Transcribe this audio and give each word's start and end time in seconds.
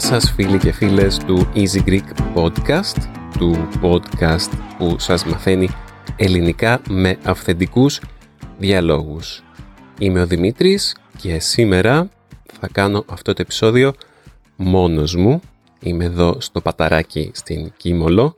Γεια 0.00 0.08
σας 0.08 0.32
φίλοι 0.32 0.58
και 0.58 0.72
φίλες 0.72 1.18
του 1.18 1.50
Easy 1.54 1.88
Greek 1.88 2.34
Podcast, 2.34 2.96
του 3.38 3.68
podcast 3.82 4.50
που 4.78 4.98
σας 4.98 5.24
μαθαίνει 5.24 5.68
ελληνικά 6.16 6.80
με 6.88 7.18
αυθεντικούς 7.24 8.00
διαλόγους. 8.58 9.44
Είμαι 9.98 10.20
ο 10.20 10.26
Δημήτρης 10.26 10.96
και 11.16 11.38
σήμερα 11.38 12.08
θα 12.60 12.68
κάνω 12.72 13.04
αυτό 13.08 13.32
το 13.32 13.42
επεισόδιο 13.42 13.92
μόνος 14.56 15.14
μου. 15.14 15.40
Είμαι 15.80 16.04
εδώ 16.04 16.36
στο 16.40 16.60
παταράκι 16.60 17.30
στην 17.34 17.72
Κίμολο, 17.76 18.36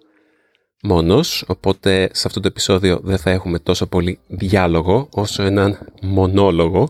μόνος, 0.83 1.45
οπότε 1.47 2.09
σε 2.13 2.27
αυτό 2.27 2.41
το 2.41 2.49
επεισόδιο 2.49 3.01
δεν 3.03 3.19
θα 3.19 3.31
έχουμε 3.31 3.59
τόσο 3.59 3.87
πολύ 3.87 4.19
διάλογο 4.27 5.09
όσο 5.13 5.43
έναν 5.43 5.79
μονόλογο. 6.03 6.89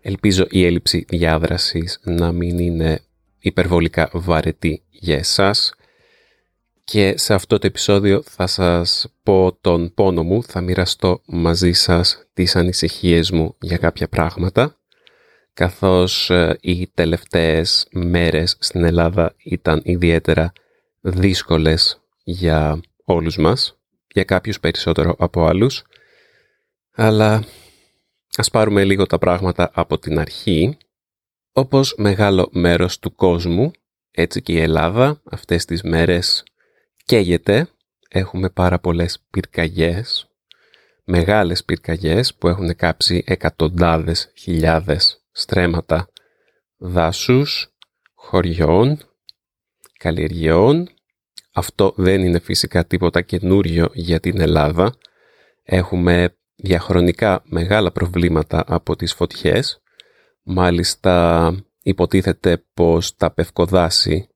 Ελπίζω 0.00 0.46
η 0.50 0.64
έλλειψη 0.64 1.04
διάδρασης 1.08 2.00
να 2.02 2.32
μην 2.32 2.58
είναι 2.58 3.00
υπερβολικά 3.40 4.10
βαρετή 4.12 4.82
για 4.90 5.16
εσάς. 5.16 5.74
Και 6.84 7.14
σε 7.16 7.34
αυτό 7.34 7.58
το 7.58 7.66
επεισόδιο 7.66 8.22
θα 8.22 8.46
σας 8.46 9.06
πω 9.22 9.58
τον 9.60 9.94
πόνο 9.94 10.22
μου, 10.22 10.42
θα 10.42 10.60
μοιραστώ 10.60 11.20
μαζί 11.26 11.72
σας 11.72 12.26
τις 12.32 12.56
ανησυχίες 12.56 13.30
μου 13.30 13.56
για 13.60 13.76
κάποια 13.76 14.08
πράγματα 14.08 14.80
καθώς 15.52 16.30
ε, 16.30 16.58
οι 16.60 16.90
τελευταίες 16.94 17.86
μέρες 17.90 18.56
στην 18.58 18.84
Ελλάδα 18.84 19.34
ήταν 19.36 19.80
ιδιαίτερα 19.84 20.52
δύσκολες 21.00 22.00
για 22.24 22.80
όλους 23.04 23.36
μας, 23.36 23.78
για 24.12 24.24
κάποιους 24.24 24.60
περισσότερο 24.60 25.14
από 25.18 25.46
άλλους, 25.46 25.82
αλλά 26.94 27.44
ας 28.36 28.50
πάρουμε 28.50 28.84
λίγο 28.84 29.06
τα 29.06 29.18
πράγματα 29.18 29.70
από 29.74 29.98
την 29.98 30.18
αρχή 30.18 30.76
όπως 31.52 31.94
μεγάλο 31.96 32.48
μέρος 32.52 32.98
του 32.98 33.14
κόσμου, 33.14 33.70
έτσι 34.10 34.42
και 34.42 34.52
η 34.52 34.60
Ελλάδα 34.60 35.20
αυτές 35.24 35.64
τις 35.64 35.82
μέρες 35.82 36.44
καίγεται. 37.04 37.68
Έχουμε 38.08 38.50
πάρα 38.50 38.78
πολλές 38.78 39.26
πυρκαγιές, 39.30 40.30
μεγάλες 41.04 41.64
πυρκαγιές 41.64 42.34
που 42.34 42.48
έχουν 42.48 42.76
κάψει 42.76 43.22
εκατοντάδες 43.26 44.32
χιλιάδες 44.36 45.24
στρέμματα 45.32 46.08
δάσους, 46.76 47.74
χωριών, 48.14 48.98
καλλιεργειών. 49.98 50.88
Αυτό 51.52 51.92
δεν 51.96 52.20
είναι 52.20 52.38
φυσικά 52.38 52.86
τίποτα 52.86 53.20
καινούριο 53.22 53.90
για 53.92 54.20
την 54.20 54.40
Ελλάδα. 54.40 54.94
Έχουμε 55.62 56.36
διαχρονικά 56.56 57.42
μεγάλα 57.44 57.92
προβλήματα 57.92 58.64
από 58.66 58.96
τις 58.96 59.12
φωτιές 59.12 59.80
Μάλιστα 60.42 61.54
υποτίθεται 61.82 62.64
πως 62.74 63.16
τα 63.16 63.30
πευκοδάση 63.30 64.28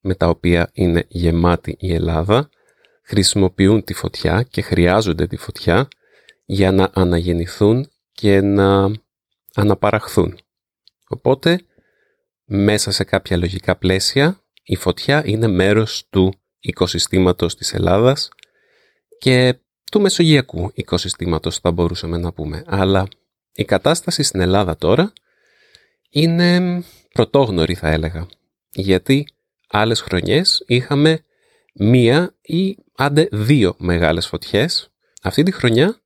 με 0.00 0.14
τα 0.14 0.28
οποία 0.28 0.70
είναι 0.72 1.04
γεμάτη 1.08 1.76
η 1.78 1.94
Ελλάδα 1.94 2.48
χρησιμοποιούν 3.02 3.84
τη 3.84 3.94
φωτιά 3.94 4.42
και 4.42 4.62
χρειάζονται 4.62 5.26
τη 5.26 5.36
φωτιά 5.36 5.88
για 6.44 6.72
να 6.72 6.90
αναγεννηθούν 6.94 7.90
και 8.12 8.40
να 8.40 8.90
αναπαραχθούν. 9.54 10.38
Οπότε, 11.08 11.60
μέσα 12.44 12.90
σε 12.90 13.04
κάποια 13.04 13.36
λογικά 13.36 13.76
πλαίσια, 13.76 14.40
η 14.62 14.76
φωτιά 14.76 15.22
είναι 15.26 15.46
μέρος 15.46 16.06
του 16.10 16.34
οικοσυστήματος 16.58 17.56
της 17.56 17.74
Ελλάδας 17.74 18.28
και 19.18 19.58
του 19.90 20.00
μεσογειακού 20.00 20.70
οικοσυστήματος 20.74 21.58
θα 21.58 21.70
μπορούσαμε 21.70 22.18
να 22.18 22.32
πούμε. 22.32 22.64
Αλλά 22.66 23.08
η 23.52 23.64
κατάσταση 23.64 24.22
στην 24.22 24.40
Ελλάδα 24.40 24.76
τώρα 24.76 25.12
είναι 26.20 26.82
πρωτόγνωρη 27.12 27.74
θα 27.74 27.88
έλεγα. 27.88 28.26
Γιατί 28.70 29.26
άλλες 29.68 30.00
χρονιές 30.00 30.64
είχαμε 30.66 31.24
μία 31.74 32.34
ή 32.42 32.76
άντε 32.96 33.28
δύο 33.32 33.74
μεγάλες 33.78 34.26
φωτιές. 34.26 34.90
Αυτή 35.22 35.42
τη 35.42 35.50
χρονιά, 35.52 36.00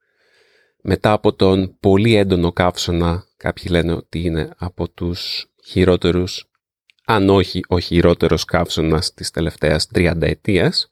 μετά 0.82 1.12
από 1.12 1.32
τον 1.34 1.76
πολύ 1.80 2.14
έντονο 2.14 2.52
καύσωνα, 2.52 3.24
κάποιοι 3.36 3.64
λένε 3.70 3.92
ότι 3.92 4.20
είναι 4.20 4.50
από 4.56 4.88
τους 4.88 5.50
χειρότερους, 5.64 6.50
αν 7.04 7.28
όχι 7.28 7.64
ο 7.68 7.78
χειρότερος 7.78 8.44
καύσωνας 8.44 9.14
της 9.14 9.30
τελευταίας 9.30 9.88
30 9.94 10.26
ετίας, 10.26 10.88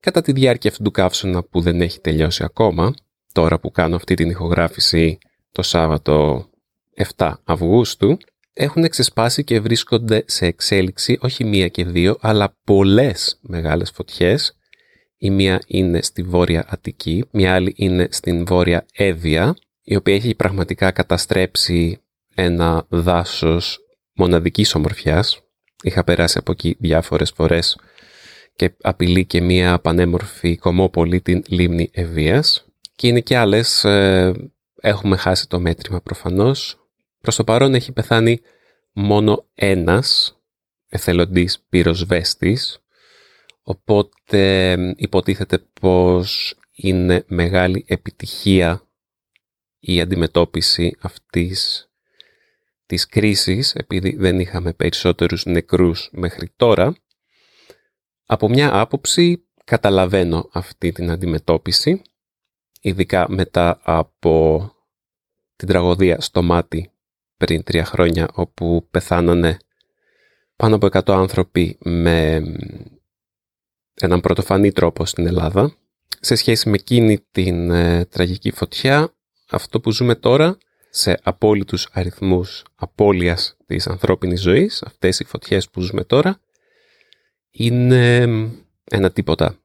κατά 0.00 0.20
τη 0.20 0.32
διάρκεια 0.32 0.70
αυτού 0.70 0.82
του 0.82 0.90
καύσωνα 0.90 1.42
που 1.42 1.60
δεν 1.60 1.80
έχει 1.80 2.00
τελειώσει 2.00 2.44
ακόμα, 2.44 2.94
τώρα 3.32 3.58
που 3.58 3.70
κάνω 3.70 3.96
αυτή 3.96 4.14
την 4.14 4.30
ηχογράφηση 4.30 5.18
το 5.52 5.62
Σάββατο 5.62 6.46
7 7.16 7.32
Αυγούστου, 7.44 8.16
έχουν 8.60 8.88
ξεσπάσει 8.88 9.44
και 9.44 9.60
βρίσκονται 9.60 10.24
σε 10.26 10.46
εξέλιξη 10.46 11.18
όχι 11.20 11.44
μία 11.44 11.68
και 11.68 11.84
δύο, 11.84 12.16
αλλά 12.20 12.56
πολλές 12.64 13.38
μεγάλες 13.40 13.90
φωτιές. 13.90 14.56
Η 15.18 15.30
μία 15.30 15.60
είναι 15.66 16.02
στη 16.02 16.22
Βόρεια 16.22 16.64
Αττική, 16.68 17.24
μια 17.30 17.54
άλλη 17.54 17.72
είναι 17.76 18.08
στην 18.10 18.44
Βόρεια 18.44 18.86
Εύβοια, 18.92 19.56
η 19.82 19.96
οποία 19.96 20.14
έχει 20.14 20.34
πραγματικά 20.34 20.90
καταστρέψει 20.90 22.00
ένα 22.34 22.86
δάσος 22.88 23.78
μοναδικής 24.12 24.74
ομορφιάς. 24.74 25.40
Είχα 25.82 26.04
περάσει 26.04 26.38
από 26.38 26.52
εκεί 26.52 26.76
διάφορες 26.78 27.30
φορές 27.30 27.78
και 28.56 28.74
απειλεί 28.80 29.26
και 29.26 29.40
μια 29.40 29.78
πανέμορφη 29.78 30.56
κομμόπολη 30.56 31.20
την 31.20 31.42
λίμνη 31.48 31.90
Εβίας. 31.92 32.66
Και 32.96 33.08
είναι 33.08 33.20
και 33.20 33.36
άλλες, 33.36 33.84
ε, 33.84 34.32
έχουμε 34.80 35.16
χάσει 35.16 35.48
το 35.48 35.60
μέτρημα 35.60 36.00
προφανώς, 36.00 36.87
Προς 37.20 37.36
το 37.36 37.44
παρόν 37.44 37.74
έχει 37.74 37.92
πεθάνει 37.92 38.40
μόνο 38.92 39.46
ένας 39.54 40.38
εθελοντής 40.88 41.64
πυροσβέστης, 41.68 42.78
οπότε 43.62 44.72
υποτίθεται 44.96 45.58
πως 45.80 46.58
είναι 46.74 47.24
μεγάλη 47.26 47.84
επιτυχία 47.88 48.82
η 49.78 50.00
αντιμετώπιση 50.00 50.96
αυτής 51.00 51.90
της 52.86 53.06
κρίσης, 53.06 53.74
επειδή 53.74 54.16
δεν 54.16 54.40
είχαμε 54.40 54.72
περισσότερους 54.72 55.44
νεκρούς 55.44 56.08
μέχρι 56.12 56.52
τώρα. 56.56 56.96
Από 58.24 58.48
μια 58.48 58.80
άποψη 58.80 59.46
καταλαβαίνω 59.64 60.48
αυτή 60.52 60.92
την 60.92 61.10
αντιμετώπιση, 61.10 62.02
ειδικά 62.80 63.30
μετά 63.30 63.80
από 63.82 64.72
την 65.56 65.68
τραγωδία 65.68 66.20
στο 66.20 66.42
μάτι 66.42 66.90
πριν 67.38 67.62
τρία 67.62 67.84
χρόνια 67.84 68.28
όπου 68.32 68.86
πεθάνανε 68.90 69.56
πάνω 70.56 70.74
από 70.74 70.88
100 70.92 71.00
άνθρωποι 71.06 71.78
με 71.80 72.42
έναν 73.94 74.20
πρωτοφανή 74.20 74.72
τρόπο 74.72 75.06
στην 75.06 75.26
Ελλάδα. 75.26 75.76
Σε 76.20 76.34
σχέση 76.34 76.68
με 76.68 76.74
εκείνη 76.74 77.26
την 77.30 77.70
ε, 77.70 78.04
τραγική 78.04 78.50
φωτιά, 78.50 79.14
αυτό 79.50 79.80
που 79.80 79.92
ζούμε 79.92 80.14
τώρα 80.14 80.58
σε 80.90 81.18
απόλυτους 81.22 81.88
αριθμούς 81.92 82.64
απώλειας 82.74 83.56
της 83.66 83.86
ανθρώπινης 83.86 84.40
ζωής, 84.40 84.82
αυτές 84.82 85.20
οι 85.20 85.24
φωτιές 85.24 85.68
που 85.68 85.80
ζούμε 85.80 86.04
τώρα, 86.04 86.40
είναι 87.50 88.22
ένα 88.84 89.10
τίποτα. 89.10 89.58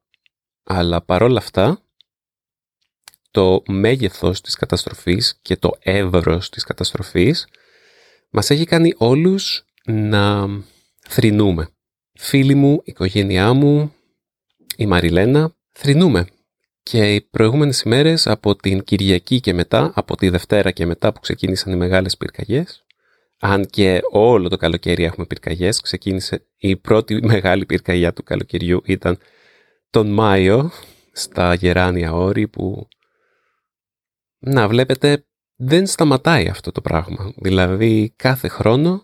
Αλλά 0.63 1.01
παρόλα 1.01 1.37
αυτά, 1.37 1.81
το 3.31 3.63
μέγεθος 3.67 4.41
της 4.41 4.55
καταστροφής 4.55 5.39
και 5.41 5.55
το 5.55 5.71
εύρος 5.79 6.49
της 6.49 6.63
καταστροφής 6.63 7.47
μας 8.33 8.49
έχει 8.49 8.65
κάνει 8.65 8.93
όλους 8.97 9.65
να 9.85 10.47
θρυνούμε. 10.99 11.67
Φίλοι 12.13 12.55
μου, 12.55 12.81
οικογένειά 12.83 13.53
μου, 13.53 13.93
η 14.77 14.85
Μαριλένα, 14.85 15.55
θρυνούμε. 15.71 16.27
Και 16.83 17.13
οι 17.13 17.21
προηγούμενες 17.21 17.81
ημέρες 17.81 18.27
από 18.27 18.55
την 18.55 18.83
Κυριακή 18.83 19.39
και 19.39 19.53
μετά, 19.53 19.91
από 19.95 20.15
τη 20.15 20.29
Δευτέρα 20.29 20.71
και 20.71 20.85
μετά 20.85 21.13
που 21.13 21.19
ξεκίνησαν 21.19 21.73
οι 21.73 21.75
μεγάλες 21.75 22.17
πυρκαγιές, 22.17 22.85
αν 23.39 23.65
και 23.65 24.01
όλο 24.11 24.49
το 24.49 24.57
καλοκαίρι 24.57 25.03
έχουμε 25.03 25.25
πυρκαγιές, 25.25 25.79
ξεκίνησε 25.79 26.47
η 26.57 26.75
πρώτη 26.75 27.19
μεγάλη 27.25 27.65
πυρκαγιά 27.65 28.13
του 28.13 28.23
καλοκαιριού 28.23 28.81
ήταν 28.85 29.17
τον 29.89 30.07
Μάιο 30.07 30.71
στα 31.11 31.53
Γεράνια 31.53 32.13
Όρη 32.13 32.47
που 32.47 32.87
να 34.39 34.67
βλέπετε 34.67 35.25
δεν 35.55 35.87
σταματάει 35.87 36.47
αυτό 36.47 36.71
το 36.71 36.81
πράγμα. 36.81 37.33
Δηλαδή 37.35 38.13
κάθε 38.15 38.47
χρόνο 38.47 39.03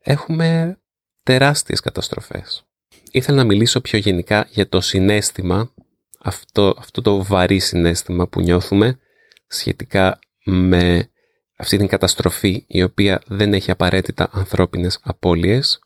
έχουμε 0.00 0.78
τεράστιες 1.22 1.80
καταστροφές. 1.80 2.66
Ήθελα 3.10 3.36
να 3.36 3.44
μιλήσω 3.44 3.80
πιο 3.80 3.98
γενικά 3.98 4.46
για 4.50 4.68
το 4.68 4.80
συνέστημα, 4.80 5.74
αυτό, 6.20 6.74
αυτό 6.78 7.02
το 7.02 7.24
βαρύ 7.24 7.58
συνέστημα 7.58 8.28
που 8.28 8.40
νιώθουμε 8.40 8.98
σχετικά 9.46 10.18
με 10.44 11.10
αυτή 11.56 11.76
την 11.76 11.86
καταστροφή 11.86 12.64
η 12.66 12.82
οποία 12.82 13.22
δεν 13.26 13.54
έχει 13.54 13.70
απαραίτητα 13.70 14.28
ανθρώπινες 14.32 14.98
απώλειες 15.02 15.78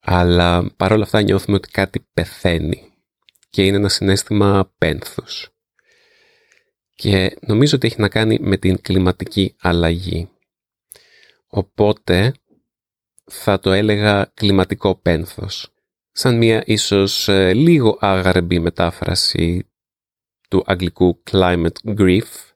αλλά 0.00 0.70
παρόλα 0.76 1.02
αυτά 1.02 1.22
νιώθουμε 1.22 1.56
ότι 1.56 1.68
κάτι 1.68 2.06
πεθαίνει 2.12 2.92
και 3.50 3.64
είναι 3.64 3.76
ένα 3.76 3.88
συνέστημα 3.88 4.72
πένθους 4.78 5.55
και 6.96 7.36
νομίζω 7.40 7.76
ότι 7.76 7.86
έχει 7.86 8.00
να 8.00 8.08
κάνει 8.08 8.38
με 8.40 8.56
την 8.56 8.80
κλιματική 8.80 9.54
αλλαγή. 9.60 10.28
Οπότε 11.46 12.34
θα 13.24 13.58
το 13.58 13.72
έλεγα 13.72 14.30
κλιματικό 14.34 14.94
πένθος. 14.94 15.74
Σαν 16.12 16.36
μια 16.36 16.62
ίσως 16.66 17.28
ε, 17.28 17.52
λίγο 17.52 17.96
άγαρμπη 18.00 18.58
μετάφραση 18.58 19.66
του 20.48 20.62
αγγλικού 20.66 21.22
climate 21.30 21.96
grief. 21.98 22.52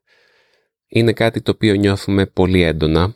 Είναι 0.89 1.13
κάτι 1.13 1.43
το 1.43 1.51
οποίο 1.51 1.75
νιώθουμε 1.75 2.27
πολύ 2.27 2.63
έντονα 2.63 3.15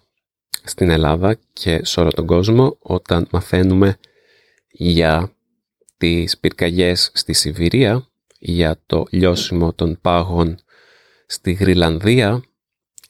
στην 0.65 0.91
Ελλάδα 0.91 1.39
και 1.53 1.85
σε 1.85 2.01
όλο 2.01 2.11
τον 2.11 2.27
κόσμο 2.27 2.77
όταν 2.81 3.27
μαθαίνουμε 3.31 3.99
για 4.71 5.35
τις 5.97 6.39
πυρκαγιές 6.39 7.11
στη 7.15 7.33
Σιβηρία, 7.33 8.09
για 8.39 8.81
το 8.87 9.07
λιώσιμο 9.11 9.73
των 9.73 9.99
πάγων 10.01 10.64
στη 11.27 11.53
Γρυλανδία, 11.53 12.43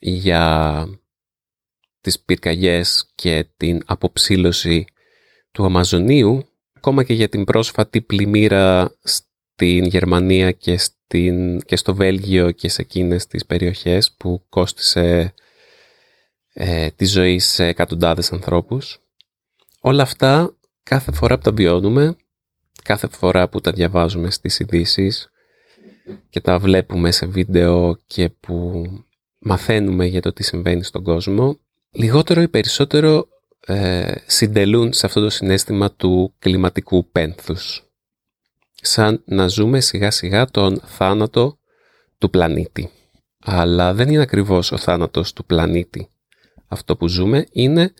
για 0.00 0.86
τις 2.00 2.20
πυρκαγιές 2.20 3.10
και 3.14 3.46
την 3.56 3.82
αποψήλωση 3.86 4.84
του 5.52 5.64
Αμαζονίου, 5.64 6.48
ακόμα 6.72 7.04
και 7.04 7.14
για 7.14 7.28
την 7.28 7.44
πρόσφατη 7.44 8.00
πλημμύρα 8.00 8.96
στην 9.02 9.84
Γερμανία 9.84 10.50
και, 10.50 10.78
στην, 10.78 11.60
και 11.60 11.76
στο 11.76 11.94
Βέλγιο 11.94 12.50
και 12.50 12.68
σε 12.68 12.82
εκείνες 12.82 13.26
τις 13.26 13.46
περιοχές 13.46 14.12
που 14.12 14.44
κόστισε 14.48 15.34
ε, 16.52 16.90
τη 16.90 17.04
ζωή 17.04 17.38
σε 17.38 17.64
εκατοντάδες 17.66 18.32
ανθρώπους. 18.32 18.98
Όλα 19.80 20.02
αυτά 20.02 20.56
κάθε 20.82 21.12
φορά 21.12 21.36
που 21.36 21.42
τα 21.42 21.52
βιώνουμε, 21.52 22.16
κάθε 22.82 23.08
φορά 23.08 23.48
που 23.48 23.60
τα 23.60 23.72
διαβάζουμε 23.72 24.30
στις 24.30 24.58
ειδήσεις 24.58 25.28
και 26.30 26.40
τα 26.40 26.58
βλέπουμε 26.58 27.10
σε 27.10 27.26
βίντεο 27.26 27.98
και 28.06 28.28
που 28.28 28.84
μαθαίνουμε 29.38 30.06
για 30.06 30.20
το 30.20 30.32
τι 30.32 30.42
συμβαίνει 30.42 30.82
στον 30.82 31.02
κόσμο, 31.02 31.58
λιγότερο 31.90 32.42
ή 32.42 32.48
περισσότερο 32.48 33.28
ε, 33.66 34.12
συντελούν 34.26 34.92
σε 34.92 35.06
αυτό 35.06 35.20
το 35.20 35.30
συνέστημα 35.30 35.92
του 35.92 36.34
κλιματικού 36.38 37.10
πένθους. 37.10 37.88
Σαν 38.74 39.22
να 39.24 39.46
ζούμε 39.46 39.80
σιγά 39.80 40.10
σιγά 40.10 40.46
τον 40.46 40.80
θάνατο 40.84 41.58
του 42.18 42.30
πλανήτη. 42.30 42.90
Αλλά 43.44 43.94
δεν 43.94 44.08
είναι 44.08 44.22
ακριβώς 44.22 44.72
ο 44.72 44.76
θάνατος 44.76 45.32
του 45.32 45.44
πλανήτη. 45.44 46.08
Αυτό 46.66 46.96
που 46.96 47.08
ζούμε 47.08 47.46
είναι 47.52 47.94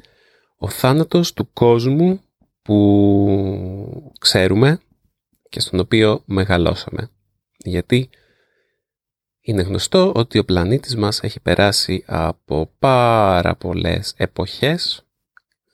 ο 0.56 0.68
θάνατος 0.68 1.32
του 1.32 1.52
κόσμου 1.52 2.20
που 2.62 4.12
ξέρουμε 4.18 4.80
και 5.48 5.60
στον 5.60 5.80
οποίο 5.80 6.22
μεγαλώσαμε. 6.24 7.10
Γιατί 7.64 8.08
είναι 9.40 9.62
γνωστό 9.62 10.12
ότι 10.14 10.38
ο 10.38 10.44
πλανήτης 10.44 10.96
μας 10.96 11.20
έχει 11.20 11.40
περάσει 11.40 12.04
από 12.06 12.70
πάρα 12.78 13.54
πολλές 13.54 14.14
εποχές, 14.16 15.04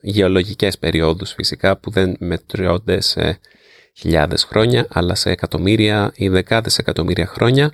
γεωλογικές 0.01 0.79
περιόδους 0.79 1.33
φυσικά 1.33 1.77
που 1.77 1.91
δεν 1.91 2.17
μετριώνται 2.19 3.01
σε 3.01 3.39
χιλιάδες 3.97 4.45
χρόνια 4.45 4.87
αλλά 4.91 5.15
σε 5.15 5.31
εκατομμύρια 5.31 6.13
ή 6.15 6.29
δεκάδες 6.29 6.79
εκατομμύρια 6.79 7.27
χρόνια 7.27 7.73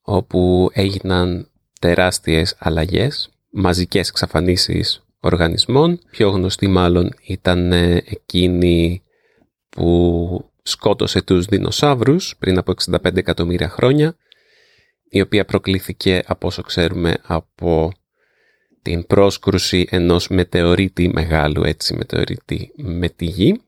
όπου 0.00 0.70
έγιναν 0.72 1.50
τεράστιες 1.80 2.54
αλλαγές, 2.58 3.30
μαζικές 3.50 4.08
εξαφανίσεις 4.08 5.02
οργανισμών. 5.20 6.00
Πιο 6.10 6.28
γνωστή 6.28 6.66
μάλλον 6.66 7.14
ήταν 7.26 7.72
ε, 7.72 8.02
εκείνη 8.06 9.02
που 9.68 10.50
σκότωσε 10.70 11.22
τους 11.22 11.46
δεινοσαύρους 11.46 12.36
πριν 12.38 12.58
από 12.58 12.72
65 12.90 13.16
εκατομμύρια 13.16 13.68
χρόνια 13.68 14.16
η 15.08 15.20
οποία 15.20 15.44
προκλήθηκε 15.44 16.22
από 16.26 16.46
όσο 16.46 16.62
ξέρουμε 16.62 17.16
από 17.22 17.92
την 18.82 19.06
πρόσκρουση 19.06 19.86
ενός 19.90 20.28
μετεωρίτη 20.28 21.10
μεγάλου 21.12 21.64
έτσι 21.64 21.94
μετεωρίτη 21.94 22.72
με 22.76 23.08
τη 23.08 23.24
γη. 23.24 23.60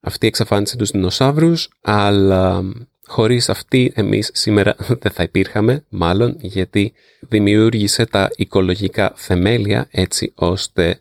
Αυτή 0.00 0.26
εξαφάνισε 0.26 0.76
τους 0.76 0.90
δεινοσαύρους 0.90 1.70
αλλά 1.82 2.62
χωρίς 3.06 3.48
αυτή 3.48 3.92
εμείς 3.94 4.30
σήμερα 4.32 4.76
δεν 5.02 5.12
θα 5.12 5.22
υπήρχαμε 5.22 5.84
μάλλον 5.88 6.36
γιατί 6.40 6.92
δημιούργησε 7.20 8.06
τα 8.06 8.30
οικολογικά 8.36 9.12
θεμέλια 9.16 9.88
έτσι 9.90 10.32
ώστε 10.34 11.00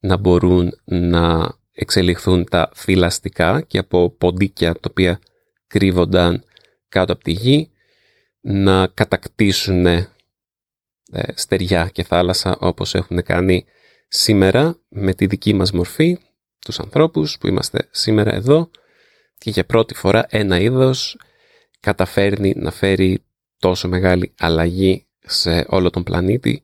να 0.00 0.16
μπορούν 0.16 0.72
να 0.84 1.56
εξελιχθούν 1.80 2.44
τα 2.44 2.70
θηλαστικά 2.74 3.60
και 3.60 3.78
από 3.78 4.10
ποντίκια 4.10 4.72
τα 4.72 4.88
οποία 4.90 5.20
κρύβονταν 5.66 6.44
κάτω 6.88 7.12
από 7.12 7.22
τη 7.22 7.30
γη 7.30 7.70
να 8.40 8.86
κατακτήσουν 8.86 9.86
ε, 9.86 10.08
στεριά 11.34 11.88
και 11.92 12.02
θάλασσα 12.02 12.56
όπως 12.60 12.94
έχουν 12.94 13.22
κάνει 13.22 13.64
σήμερα 14.08 14.78
με 14.88 15.14
τη 15.14 15.26
δική 15.26 15.52
μας 15.52 15.72
μορφή, 15.72 16.18
τους 16.58 16.78
ανθρώπους 16.80 17.38
που 17.38 17.46
είμαστε 17.46 17.88
σήμερα 17.90 18.34
εδώ 18.34 18.70
και 19.38 19.50
για 19.50 19.66
πρώτη 19.66 19.94
φορά 19.94 20.26
ένα 20.28 20.60
είδος 20.60 21.16
καταφέρνει 21.80 22.52
να 22.56 22.70
φέρει 22.70 23.24
τόσο 23.58 23.88
μεγάλη 23.88 24.34
αλλαγή 24.38 25.06
σε 25.18 25.64
όλο 25.68 25.90
τον 25.90 26.02
πλανήτη 26.02 26.62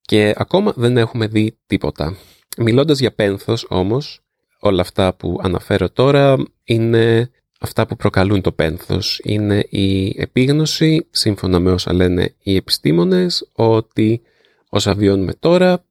και 0.00 0.34
ακόμα 0.36 0.72
δεν 0.76 0.96
έχουμε 0.96 1.26
δει 1.26 1.58
τίποτα. 1.66 2.16
Μιλώντας 2.56 2.98
για 2.98 3.14
πένθος 3.14 3.66
όμως, 3.68 4.22
όλα 4.64 4.80
αυτά 4.80 5.14
που 5.14 5.38
αναφέρω 5.42 5.90
τώρα 5.90 6.36
είναι 6.64 7.30
αυτά 7.60 7.86
που 7.86 7.96
προκαλούν 7.96 8.40
το 8.40 8.52
πένθος. 8.52 9.20
Είναι 9.24 9.66
η 9.68 10.14
επίγνωση, 10.20 11.06
σύμφωνα 11.10 11.58
με 11.58 11.70
όσα 11.70 11.92
λένε 11.92 12.34
οι 12.42 12.56
επιστήμονες, 12.56 13.50
ότι 13.52 14.22
όσα 14.68 14.94
βιώνουμε 14.94 15.34
τώρα, 15.34 15.84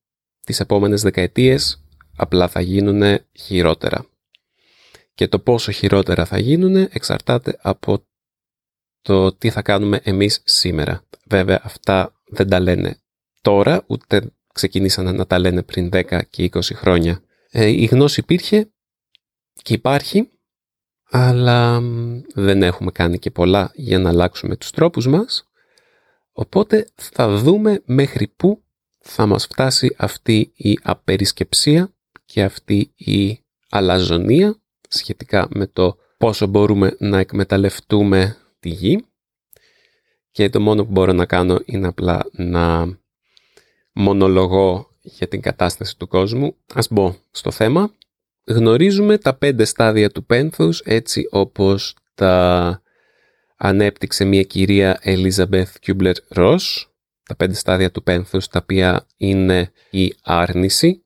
τις 0.44 0.60
επόμενες 0.60 1.02
δεκαετίες 1.02 1.84
απλά 2.16 2.48
θα 2.48 2.62
γίνουν 2.62 3.20
χειρότερα. 3.34 4.06
Και 5.14 5.28
το 5.28 5.40
πόσο 5.40 5.72
χειρότερα 5.72 6.26
θα 6.26 6.40
γίνουν 6.40 6.76
εξαρτάται 6.76 7.58
από 7.62 8.06
το 9.02 9.34
τι 9.34 9.50
θα 9.50 9.62
κάνουμε 9.62 10.00
εμείς 10.04 10.42
σήμερα. 10.44 11.04
Βέβαια 11.26 11.60
αυτά 11.64 12.14
δεν 12.26 12.50
τα 12.50 12.60
λένε 12.60 12.98
τώρα, 13.42 13.84
ούτε 13.88 14.32
ξεκινήσαν 14.54 15.16
να 15.16 15.28
τα 15.28 15.40
λένε 15.40 15.64
πριν 15.64 15.90
10 15.94 16.22
και 16.30 16.50
20 16.54 16.60
χρόνια. 16.62 17.22
Ε, 17.54 17.68
η 17.68 17.86
γνώση 17.86 18.20
υπήρχε 18.20 18.72
και 19.54 19.74
υπάρχει, 19.74 20.30
αλλά 21.10 21.82
δεν 22.34 22.64
έχουμε 22.64 22.92
κάνει 22.92 23.20
και 23.20 23.32
πολλά 23.32 23.72
για 23.74 24.00
να 24.00 24.10
αλλάξουμε 24.10 24.56
τους 24.56 24.72
τρόπους 24.72 25.08
μας, 25.08 25.50
οπότε 26.32 26.88
θα 26.96 27.36
δούμε 27.36 27.82
μέχρι 27.86 28.28
πού 28.28 28.64
θα 29.00 29.26
μας 29.26 29.46
φτάσει 29.46 29.96
αυτή 29.98 30.52
η 30.56 30.80
απερισκεψία 30.82 31.94
και 32.26 32.44
αυτή 32.44 32.92
η 32.96 33.44
αλαζονία 33.70 34.62
σχετικά 34.88 35.48
με 35.50 35.68
το 35.68 35.98
πόσο 36.18 36.48
μπορούμε 36.48 36.96
να 37.00 37.20
εκμεταλλευτούμε 37.20 38.38
τη 38.60 38.70
γη. 38.70 39.06
Και 40.32 40.50
το 40.50 40.60
μόνο 40.60 40.86
που 40.86 40.92
μπορώ 40.92 41.14
να 41.14 41.26
κάνω 41.26 41.60
είναι 41.66 41.88
απλά 41.88 42.26
να 42.32 42.98
μονολογώ 43.92 44.91
για 45.02 45.28
την 45.28 45.42
κατάσταση 45.42 45.98
του 45.98 46.08
κόσμου. 46.08 46.56
Ας 46.74 46.88
μπω 46.92 47.16
στο 47.32 47.52
θέμα. 47.52 47.94
Γνωρίζουμε 48.44 49.18
τα 49.18 49.34
πέντε 49.34 49.66
στάδια 49.66 50.10
του 50.10 50.26
πένθους 50.26 50.82
έτσι 50.86 51.28
όπως 51.32 51.96
τα 52.16 52.82
ανέπτυξε 53.58 54.26
μια 54.26 54.44
κυρία 54.44 55.00
Ελίζαμπεθ 55.02 55.80
Κιούμπλερ 55.80 56.16
Ρος. 56.28 56.92
Τα 57.24 57.36
πέντε 57.36 57.54
στάδια 57.54 57.92
του 57.92 58.04
πένθους 58.04 58.48
τα 58.48 58.60
οποία 58.62 59.08
είναι 59.18 59.72
η 59.90 60.14
άρνηση, 60.24 61.04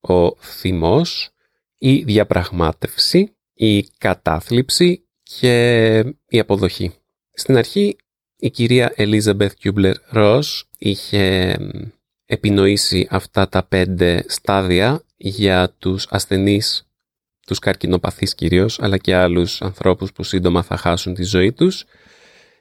ο 0.00 0.36
θυμός, 0.36 1.30
η 1.78 2.02
διαπραγμάτευση, 2.02 3.36
η 3.54 3.82
κατάθλιψη 3.82 5.06
και 5.22 5.98
η 6.28 6.38
αποδοχή. 6.38 6.92
Στην 7.32 7.56
αρχή 7.56 7.96
η 8.36 8.50
κυρία 8.50 8.92
Ελίζαμπεθ 8.96 9.54
Κιούμπλερ 9.54 9.96
Ρος 10.08 10.68
είχε 10.78 11.56
επινοήσει 12.26 13.06
αυτά 13.10 13.48
τα 13.48 13.62
πέντε 13.62 14.24
στάδια 14.28 15.02
για 15.16 15.74
τους 15.78 16.06
ασθενείς, 16.10 16.88
τους 17.46 17.58
καρκινοπαθείς 17.58 18.34
κυρίως, 18.34 18.80
αλλά 18.80 18.96
και 18.96 19.14
άλλους 19.14 19.62
ανθρώπους 19.62 20.12
που 20.12 20.22
σύντομα 20.22 20.62
θα 20.62 20.76
χάσουν 20.76 21.14
τη 21.14 21.22
ζωή 21.22 21.52
τους, 21.52 21.84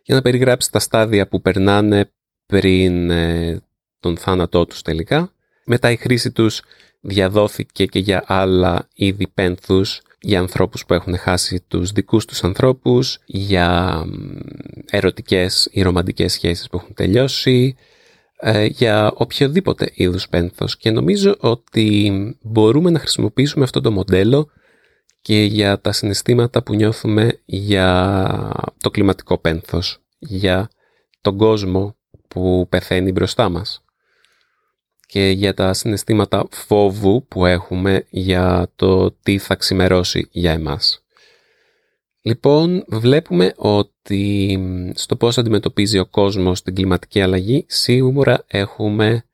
για 0.03 0.15
να 0.15 0.21
περιγράψει 0.21 0.71
τα 0.71 0.79
στάδια 0.79 1.27
που 1.27 1.41
περνάνε 1.41 2.11
πριν 2.45 3.09
ε, 3.09 3.61
τον 3.99 4.17
θάνατό 4.17 4.65
τους 4.65 4.81
τελικά. 4.81 5.31
Μετά 5.65 5.91
η 5.91 5.95
χρήση 5.95 6.31
τους 6.31 6.61
διαδόθηκε 7.01 7.85
και 7.85 7.99
για 7.99 8.23
άλλα 8.27 8.87
είδη 8.93 9.27
πένθους, 9.27 10.01
για 10.19 10.39
ανθρώπους 10.39 10.85
που 10.85 10.93
έχουν 10.93 11.17
χάσει 11.17 11.63
τους 11.67 11.91
δικούς 11.91 12.25
τους 12.25 12.43
ανθρώπους, 12.43 13.19
για 13.25 13.99
ερωτικές 14.89 15.69
ή 15.71 15.81
ρομαντικές 15.81 16.33
σχέσεις 16.33 16.69
που 16.69 16.77
έχουν 16.77 16.93
τελειώσει, 16.93 17.75
ε, 17.77 17.92
για 18.69 19.11
οποιοδήποτε 19.15 19.91
είδους 19.93 20.29
πένθος. 20.29 20.77
Και 20.77 20.91
νομίζω 20.91 21.35
ότι 21.39 22.11
μπορούμε 22.41 22.89
να 22.89 22.99
χρησιμοποιήσουμε 22.99 23.63
αυτό 23.63 23.81
το 23.81 23.91
μοντέλο 23.91 24.49
και 25.21 25.43
για 25.43 25.81
τα 25.81 25.91
συναισθήματα 25.91 26.63
που 26.63 26.75
νιώθουμε 26.75 27.39
για 27.45 28.51
το 28.81 28.91
κλιματικό 28.91 29.37
πένθος, 29.37 30.01
για 30.19 30.69
τον 31.21 31.37
κόσμο 31.37 31.95
που 32.27 32.65
πεθαίνει 32.69 33.11
μπροστά 33.11 33.49
μας. 33.49 33.83
και 35.13 35.27
για 35.29 35.53
τα 35.53 35.73
συναισθήματα 35.73 36.47
φόβου 36.51 37.25
που 37.27 37.45
έχουμε 37.45 38.05
για 38.09 38.71
το 38.75 39.11
τι 39.11 39.37
θα 39.37 39.55
ξημερώσει 39.55 40.27
για 40.31 40.51
εμάς. 40.51 41.02
Λοιπόν, 42.25 42.85
βλέπουμε 42.87 43.53
ότι 43.55 44.59
στο 44.95 45.15
πώς 45.15 45.37
αντιμετωπίζει 45.37 45.99
ο 45.99 46.05
κόσμος 46.05 46.61
την 46.61 46.75
κλιματική 46.75 47.21
αλλαγή 47.21 47.65
σίγουρα 47.67 48.43
έχουμε 48.47 49.25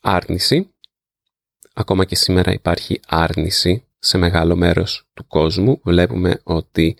άρνηση. 0.00 0.74
Ακόμα 1.74 2.04
και 2.04 2.14
σήμερα 2.14 2.52
υπάρχει 2.52 3.00
άρνηση 3.06 3.84
σε 3.98 4.18
μεγάλο 4.18 4.56
μέρος 4.56 5.08
του 5.14 5.26
κόσμου. 5.26 5.80
Βλέπουμε 5.84 6.40
ότι 6.42 6.96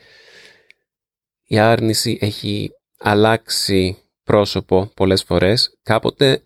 η 1.45 1.59
άρνηση 1.59 2.19
έχει 2.21 2.71
αλλάξει 2.99 3.97
πρόσωπο 4.25 4.91
πολλές 4.95 5.23
φορές. 5.23 5.79
Κάποτε 5.83 6.43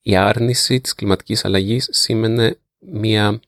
η 0.00 0.16
άρνηση 0.16 0.80
της 0.80 0.94
κλιματικής 0.94 1.44
αλλαγής 1.44 1.88
σήμαινε 1.90 2.58
μια 2.78 3.40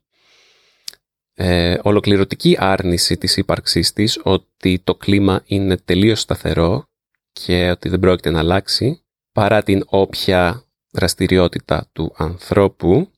ε, 1.34 1.76
ολοκληρωτική 1.82 2.56
άρνηση 2.58 3.16
της 3.16 3.36
ύπαρξής 3.36 3.92
της 3.92 4.20
ότι 4.22 4.80
το 4.84 4.94
κλίμα 4.94 5.42
είναι 5.46 5.76
τελείως 5.76 6.20
σταθερό 6.20 6.88
και 7.32 7.70
ότι 7.70 7.88
δεν 7.88 8.00
πρόκειται 8.00 8.30
να 8.30 8.38
αλλάξει 8.38 9.02
παρά 9.32 9.62
την 9.62 9.82
όποια 9.86 10.64
δραστηριότητα 10.90 11.88
του 11.92 12.12
ανθρώπου. 12.16 13.10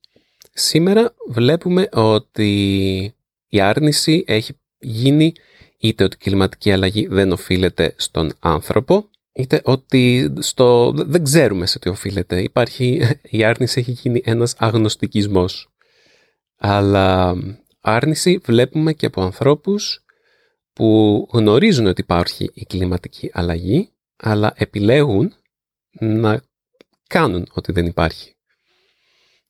Σήμερα 0.52 1.14
βλέπουμε 1.28 1.88
ότι 1.92 3.14
η 3.48 3.60
άρνηση 3.60 4.24
έχει 4.26 4.60
γίνει 4.78 5.32
είτε 5.78 6.04
ότι 6.04 6.16
η 6.20 6.24
κλιματική 6.24 6.72
αλλαγή 6.72 7.06
δεν 7.06 7.32
οφείλεται 7.32 7.94
στον 7.96 8.32
άνθρωπο 8.38 9.10
είτε 9.32 9.60
ότι 9.64 10.32
στο... 10.38 10.92
δεν 10.96 11.24
ξέρουμε 11.24 11.66
σε 11.66 11.78
τι 11.78 11.88
οφείλεται. 11.88 12.42
Υπάρχει, 12.42 13.02
η 13.22 13.44
άρνηση 13.44 13.80
έχει 13.80 13.90
γίνει 13.90 14.22
ένας 14.24 14.54
αγνωστικισμός. 14.58 15.70
Αλλά 16.56 17.36
άρνηση 17.86 18.38
βλέπουμε 18.44 18.92
και 18.92 19.06
από 19.06 19.22
ανθρώπους 19.22 20.04
που 20.72 21.28
γνωρίζουν 21.32 21.86
ότι 21.86 22.00
υπάρχει 22.00 22.50
η 22.54 22.64
κλιματική 22.64 23.30
αλλαγή, 23.32 23.90
αλλά 24.16 24.52
επιλέγουν 24.56 25.34
να 26.00 26.42
κάνουν 27.06 27.48
ότι 27.52 27.72
δεν 27.72 27.86
υπάρχει. 27.86 28.34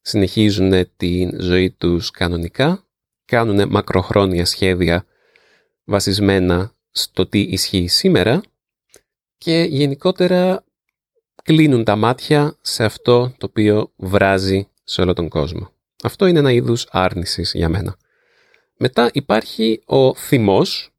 Συνεχίζουν 0.01 0.97
την 0.97 1.41
ζωή 1.41 1.71
τους 1.71 2.11
κανονικά, 2.11 2.87
κάνουν 3.25 3.69
μακροχρόνια 3.71 4.45
σχέδια 4.45 5.07
βασισμένα 5.85 6.75
στο 6.91 7.27
τι 7.27 7.41
ισχύει 7.41 7.87
σήμερα 7.87 8.41
και 9.39 9.67
γενικότερα 9.69 10.65
κλείνουν 11.43 11.85
τα 11.85 11.97
μάτια 11.97 12.57
σε 12.61 12.85
αυτό 12.85 13.35
το 13.39 13.47
οποίο 13.47 13.93
βράζει 13.97 14.69
σε 14.85 15.01
όλο 15.01 15.13
τον 15.13 15.29
κόσμο. 15.29 15.71
Αυτό 16.03 16.27
είναι 16.27 16.39
ένα 16.39 16.53
είδους 16.53 16.87
άρνησης 16.91 17.53
για 17.55 17.69
μένα. 17.69 17.97
Μετά 18.79 19.11
υπάρχει 19.13 19.83
ο 19.85 20.15
θυμός 20.15 20.91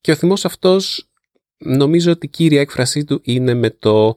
και 0.00 0.10
ο 0.10 0.14
θυμός 0.14 0.44
αυτός 0.44 1.08
νομίζω 1.58 2.12
ότι 2.12 2.26
η 2.26 2.28
κύρια 2.28 2.60
έκφρασή 2.60 3.04
του 3.04 3.20
είναι 3.24 3.54
με 3.54 3.70
το 3.70 4.16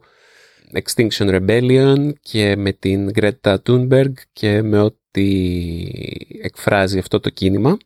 Extinction 0.72 1.40
Rebellion 1.40 2.12
και 2.20 2.56
με 2.56 2.72
την 2.72 3.10
Greta 3.14 3.56
Thunberg 3.66 4.12
και 4.32 4.62
με 4.62 4.80
ό,τι 4.80 5.26
εκφράζει 6.42 6.98
αυτό 6.98 7.20
το 7.20 7.30
κίνημα. 7.30 7.76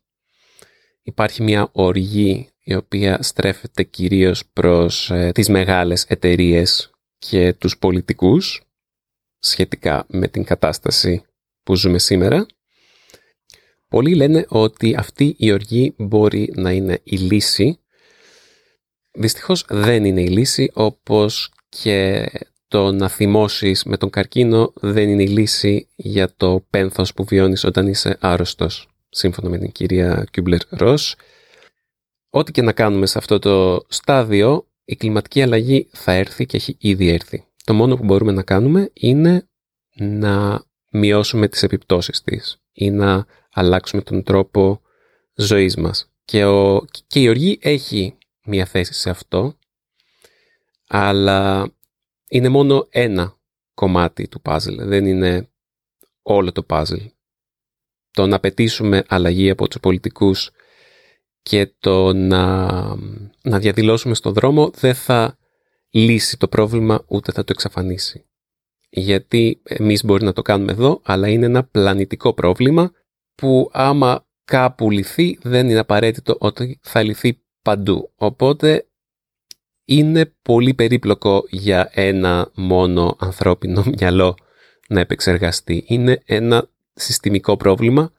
Υπάρχει 1.03 1.43
μια 1.43 1.69
οργή 1.73 2.49
η 2.63 2.75
οποία 2.75 3.23
στρέφεται 3.23 3.83
κυρίως 3.83 4.47
προς 4.53 5.11
ε, 5.11 5.31
τις 5.35 5.49
μεγάλες 5.49 6.05
εταιρείες 6.05 6.91
και 7.19 7.53
τους 7.53 7.79
πολιτικούς 7.79 8.63
σχετικά 9.39 10.07
με 10.09 10.29
την 10.29 10.45
κατάσταση 10.45 11.23
που 11.63 11.77
ζούμε 11.77 11.99
σήμερα. 11.99 12.47
Πολλοί 13.89 14.15
λένε 14.15 14.45
ότι 14.49 14.95
αυτή 14.99 15.35
η 15.39 15.53
οργή 15.53 15.95
μπορεί 15.99 16.53
να 16.57 16.73
είναι 16.73 17.01
η 17.05 17.17
λύση. 17.17 17.81
Δυστυχώς 19.13 19.65
δεν 19.69 20.05
είναι 20.05 20.23
η 20.23 20.29
λύση, 20.29 20.71
όπως 20.75 21.53
και 21.69 22.27
το 22.69 22.93
να 22.93 23.09
θυμώσεις 23.09 23.85
με 23.85 23.97
τον 23.97 24.11
καρκίνο 24.11 24.73
δεν 24.75 25.09
είναι 25.09 25.23
η 25.23 25.29
λύση 25.29 25.89
για 25.95 26.35
το 26.37 26.67
πένθος 26.71 27.15
που 27.15 27.25
βιώνεις 27.25 27.65
όταν 27.65 27.87
είσαι 27.87 28.17
άρρωστος, 28.21 28.89
σύμφωνα 29.09 29.49
με 29.49 29.59
την 29.59 29.73
κυρία 29.73 30.27
Κιούμπλερ 30.31 30.61
Ρος. 30.69 31.17
Ό,τι 32.31 32.53
και 32.53 32.63
να 32.63 32.73
κάνουμε 32.73 33.07
σε 33.07 33.19
αυτό 33.19 33.39
το 33.39 33.85
στάδιο, 33.89 34.67
η 34.85 34.97
κλιματική 34.97 35.43
αλλαγή 35.43 35.89
θα 35.93 36.13
έρθει 36.13 36.47
και 36.47 36.57
έχει 36.57 36.77
ήδη 36.81 37.09
έρθει. 37.09 37.45
Το 37.65 37.75
μόνο 37.75 37.97
που 37.97 38.05
μπορούμε 38.05 38.33
να 38.33 38.43
κάνουμε 38.43 38.91
είναι 38.93 39.49
να 39.97 40.65
μειώσουμε 40.91 41.49
τις 41.49 41.63
επιπτώσεις 41.63 42.23
της 42.23 42.61
ή 42.79 42.91
να 42.91 43.27
αλλάξουμε 43.53 44.03
τον 44.03 44.23
τρόπο 44.23 44.81
ζωής 45.35 45.77
μας. 45.77 46.11
Και, 46.25 46.45
ο, 46.45 46.85
και 47.07 47.21
η 47.21 47.29
οργή 47.29 47.59
έχει 47.63 48.19
μια 48.45 48.67
θέση 48.67 48.95
σε 48.95 49.11
αυτό, 49.11 49.59
αλλά 50.87 51.71
είναι 52.29 52.49
μόνο 52.49 52.87
ένα 52.91 53.39
κομμάτι 53.75 54.29
του 54.29 54.41
παζλ, 54.41 54.83
δεν 54.83 55.07
είναι 55.07 55.49
όλο 56.23 56.53
το 56.53 56.63
παζλ. 56.63 56.97
Το 58.11 58.27
να 58.27 58.41
πετήσουμε 58.41 59.05
αλλαγή 59.09 59.51
από 59.51 59.69
τους 59.69 59.81
πολιτικούς 59.81 60.51
και 61.43 61.73
το 61.79 62.13
να, 62.13 62.67
να 63.43 63.59
διαδηλώσουμε 63.59 64.15
στον 64.15 64.33
δρόμο 64.33 64.71
δεν 64.71 64.95
θα 64.95 65.39
λύσει 65.91 66.37
το 66.37 66.49
πρόβλημα 66.49 67.05
ούτε 67.07 67.33
θα 67.33 67.45
το 67.45 67.53
εξαφανίσει. 67.55 68.28
Γιατί 68.89 69.61
εμείς 69.63 70.05
μπορεί 70.05 70.25
να 70.25 70.33
το 70.33 70.43
κάνουμε 70.43 70.73
εδώ, 70.73 71.01
αλλά 71.05 71.29
είναι 71.29 71.47
ένα 71.47 71.65
πλανητικό 71.65 72.33
πρόβλημα 72.35 72.93
που 73.35 73.71
άμα 73.73 74.27
κάπου 74.45 74.91
λυθεί 74.91 75.39
δεν 75.43 75.69
είναι 75.69 75.79
απαραίτητο 75.79 76.37
ότι 76.39 76.79
θα 76.83 77.03
λυθεί 77.03 77.43
παντού. 77.63 78.13
Οπότε 78.17 78.87
είναι 79.85 80.33
πολύ 80.43 80.75
περίπλοκο 80.75 81.45
για 81.51 81.91
ένα 81.93 82.51
μόνο 82.55 83.17
ανθρώπινο 83.19 83.85
μυαλό 83.99 84.37
να 84.89 85.01
επεξεργαστεί. 85.01 85.85
Είναι 85.87 86.23
ένα 86.25 86.69
συστημικό 86.93 87.57
πρόβλημα 87.57 88.13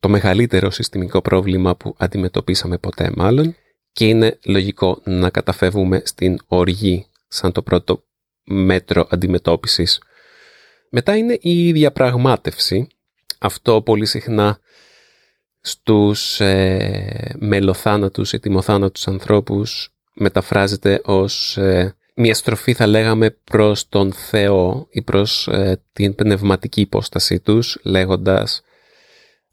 το 0.00 0.08
μεγαλύτερο 0.08 0.70
συστημικό 0.70 1.22
πρόβλημα 1.22 1.76
που 1.76 1.94
αντιμετωπίσαμε 1.98 2.78
ποτέ 2.78 3.12
μάλλον 3.16 3.54
και 3.92 4.06
είναι 4.08 4.38
λογικό 4.44 5.00
να 5.04 5.30
καταφεύγουμε 5.30 6.02
στην 6.04 6.38
οργή 6.46 7.06
σαν 7.28 7.52
το 7.52 7.62
πρώτο 7.62 8.04
μέτρο 8.44 9.06
αντιμετώπισης. 9.10 10.02
Μετά 10.90 11.16
είναι 11.16 11.38
η 11.40 11.72
διαπραγμάτευση. 11.72 12.86
Αυτό 13.38 13.82
πολύ 13.82 14.06
συχνά 14.06 14.58
στους 15.60 16.40
ε, 16.40 17.34
μελοθάνατους 17.38 18.32
ή 18.32 18.38
τιμοθάνατους 18.38 19.08
ανθρώπους 19.08 19.94
μεταφράζεται 20.14 21.00
ως 21.04 21.56
ε, 21.56 21.96
μια 22.14 22.34
στροφή 22.34 22.72
θα 22.72 22.86
λέγαμε 22.86 23.30
προς 23.30 23.88
τον 23.88 24.12
Θεό 24.12 24.86
ή 24.90 25.02
προς 25.02 25.48
ε, 25.48 25.82
την 25.92 26.14
πνευματική 26.14 26.80
υπόστασή 26.80 27.40
τους 27.40 27.78
λέγοντας 27.82 28.62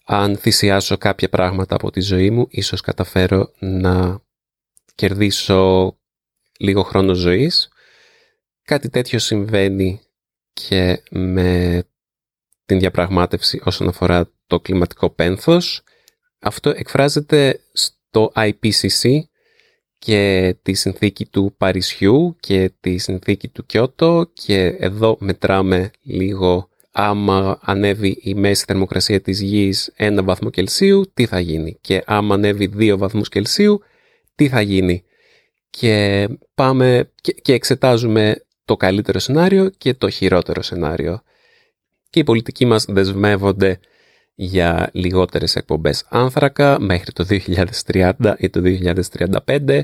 αν 0.06 0.38
θυσιάσω 0.38 0.98
κάποια 0.98 1.30
πράγματα 1.30 1.76
από 1.76 1.92
τη 1.92 2.02
ζωή 2.02 2.30
μου, 2.30 2.48
ίσως 2.50 2.82
καταφέρω 2.82 3.52
να 3.60 4.22
κερδίσω 4.96 5.96
λίγο 6.60 6.84
χρόνο 6.84 7.14
ζωής. 7.14 7.70
Κάτι 8.64 8.90
τέτοιο 8.90 9.20
συμβαίνει 9.20 10.02
και 10.56 11.04
με 11.10 11.84
την 12.66 12.80
διαπραγμάτευση 12.80 13.62
όσον 13.64 13.88
αφορά 13.88 14.32
το 14.48 14.60
κλιματικό 14.60 15.10
πένθος. 15.10 15.84
Αυτό 16.40 16.70
εκφράζεται 16.70 17.60
στο 17.72 18.32
IPCC 18.36 19.20
και 19.98 20.56
τη 20.62 20.74
συνθήκη 20.74 21.26
του 21.26 21.56
Παρισιού 21.58 22.36
και 22.40 22.72
τη 22.80 22.98
συνθήκη 22.98 23.48
του 23.48 23.66
Κιώτο 23.66 24.30
και 24.34 24.66
εδώ 24.80 25.18
μετράμε 25.20 25.92
λίγο 26.02 26.70
άμα 26.98 27.60
ανέβει 27.62 28.18
η 28.22 28.34
μέση 28.34 28.64
θερμοκρασία 28.68 29.22
της 29.22 29.42
γης 29.42 29.92
ένα 29.96 30.24
βαθμό 30.24 30.50
Κελσίου, 30.50 31.12
τι 31.14 31.26
θα 31.26 31.40
γίνει. 31.40 31.78
Και 31.82 32.04
άμα 32.06 32.36
ανέβει 32.36 32.68
δύο 32.68 32.98
βαθμούς 32.98 33.30
Κελσίου, 33.30 33.82
τι 34.36 34.48
θα 34.50 34.62
γίνει. 34.62 35.04
Και 35.70 36.28
πάμε 36.56 37.12
και, 37.42 37.54
εξετάζουμε 37.54 38.45
το 38.66 38.78
καλύτερο 38.78 39.20
σενάριο 39.20 39.70
και 39.70 39.94
το 39.94 40.10
χειρότερο 40.10 40.62
σενάριο. 40.62 41.22
Και 42.10 42.20
οι 42.20 42.24
πολιτικοί 42.24 42.66
μας 42.66 42.86
δεσμεύονται 42.86 43.80
για 44.36 44.90
λιγότερες 44.94 45.56
εκπομπές 45.56 46.06
άνθρακα 46.10 46.80
μέχρι 46.80 47.12
το 47.12 47.26
2030 47.86 48.14
ή 48.38 48.50
το 48.50 48.62
2035 49.46 49.82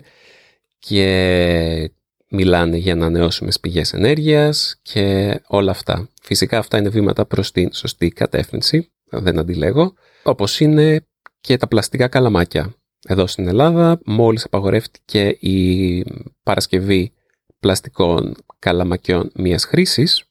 και 0.79 1.91
μιλάνε 2.29 2.77
για 2.77 2.93
ανανεώσιμες 2.93 3.59
πηγές 3.59 3.93
ενέργειας 3.93 4.79
και 4.81 5.39
όλα 5.47 5.71
αυτά. 5.71 6.09
Φυσικά 6.21 6.57
αυτά 6.57 6.77
είναι 6.77 6.89
βήματα 6.89 7.25
προς 7.25 7.51
την 7.51 7.73
σωστή 7.73 8.09
κατεύθυνση, 8.09 8.91
δεν 9.09 9.39
αντιλέγω, 9.39 9.93
όπως 10.23 10.59
είναι 10.59 11.05
και 11.41 11.57
τα 11.57 11.67
πλαστικά 11.67 12.07
καλαμάκια. 12.07 12.75
Εδώ 13.07 13.27
στην 13.27 13.47
Ελλάδα 13.47 13.99
μόλις 14.05 14.43
απαγορεύτηκε 14.43 15.27
η 15.39 16.05
παρασκευή 16.43 17.13
πλαστικών 17.61 18.35
καλαμακιών 18.59 19.31
μίας 19.35 19.63
χρήσης, 19.63 20.23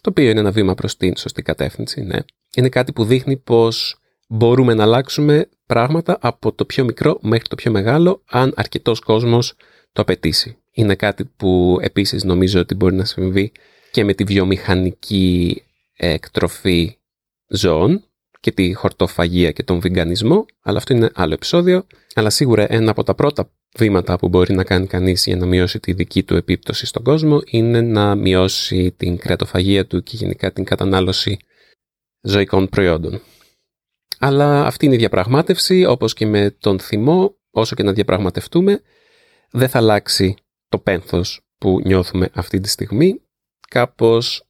το 0.00 0.10
οποίο 0.10 0.30
είναι 0.30 0.40
ένα 0.40 0.50
βήμα 0.50 0.74
προς 0.74 0.96
την 0.96 1.16
σωστή 1.16 1.42
κατεύθυνση, 1.42 2.00
ναι. 2.00 2.18
Είναι 2.56 2.68
κάτι 2.68 2.92
που 2.92 3.04
δείχνει 3.04 3.36
πως 3.36 3.98
μπορούμε 4.28 4.74
να 4.74 4.82
αλλάξουμε 4.82 5.48
πράγματα 5.66 6.18
από 6.20 6.52
το 6.52 6.64
πιο 6.64 6.84
μικρό 6.84 7.18
μέχρι 7.22 7.48
το 7.48 7.54
πιο 7.54 7.70
μεγάλο, 7.70 8.22
αν 8.30 8.52
αρκετός 8.56 9.00
κόσμος 9.00 9.54
το 9.92 10.02
απαιτήσει. 10.02 10.56
Είναι 10.72 10.94
κάτι 10.94 11.24
που 11.24 11.78
επίσης 11.82 12.24
νομίζω 12.24 12.60
ότι 12.60 12.74
μπορεί 12.74 12.94
να 12.94 13.04
συμβεί 13.04 13.52
και 13.90 14.04
με 14.04 14.14
τη 14.14 14.24
βιομηχανική 14.24 15.62
εκτροφή 15.96 16.98
ζώων 17.48 18.04
και 18.40 18.52
τη 18.52 18.72
χορτοφαγία 18.72 19.50
και 19.50 19.62
τον 19.62 19.80
βιγκανισμό, 19.80 20.46
αλλά 20.62 20.78
αυτό 20.78 20.94
είναι 20.94 21.10
άλλο 21.14 21.34
επεισόδιο. 21.34 21.86
Αλλά 22.14 22.30
σίγουρα 22.30 22.72
ένα 22.72 22.90
από 22.90 23.02
τα 23.02 23.14
πρώτα 23.14 23.50
βήματα 23.76 24.18
που 24.18 24.28
μπορεί 24.28 24.54
να 24.54 24.64
κάνει 24.64 24.86
κανείς 24.86 25.26
για 25.26 25.36
να 25.36 25.46
μειώσει 25.46 25.80
τη 25.80 25.92
δική 25.92 26.22
του 26.22 26.36
επίπτωση 26.36 26.86
στον 26.86 27.02
κόσμο 27.02 27.42
είναι 27.46 27.80
να 27.80 28.14
μειώσει 28.14 28.92
την 28.96 29.16
κρεατοφαγία 29.16 29.86
του 29.86 30.02
και 30.02 30.16
γενικά 30.16 30.52
την 30.52 30.64
κατανάλωση 30.64 31.38
ζωικών 32.20 32.68
προϊόντων. 32.68 33.20
Αλλά 34.18 34.66
αυτή 34.66 34.86
είναι 34.86 34.94
η 34.94 34.98
διαπραγμάτευση, 34.98 35.84
όπως 35.84 36.12
και 36.14 36.26
με 36.26 36.50
τον 36.50 36.80
θυμό, 36.80 37.36
όσο 37.50 37.74
και 37.74 37.82
να 37.82 37.92
διαπραγματευτούμε, 37.92 38.82
δεν 39.50 39.68
θα 39.68 39.78
αλλάξει 39.78 40.34
το 40.68 40.78
πένθος 40.78 41.40
που 41.58 41.80
νιώθουμε 41.84 42.30
αυτή 42.34 42.60
τη 42.60 42.68
στιγμή. 42.68 43.20
Κάπως 43.68 44.46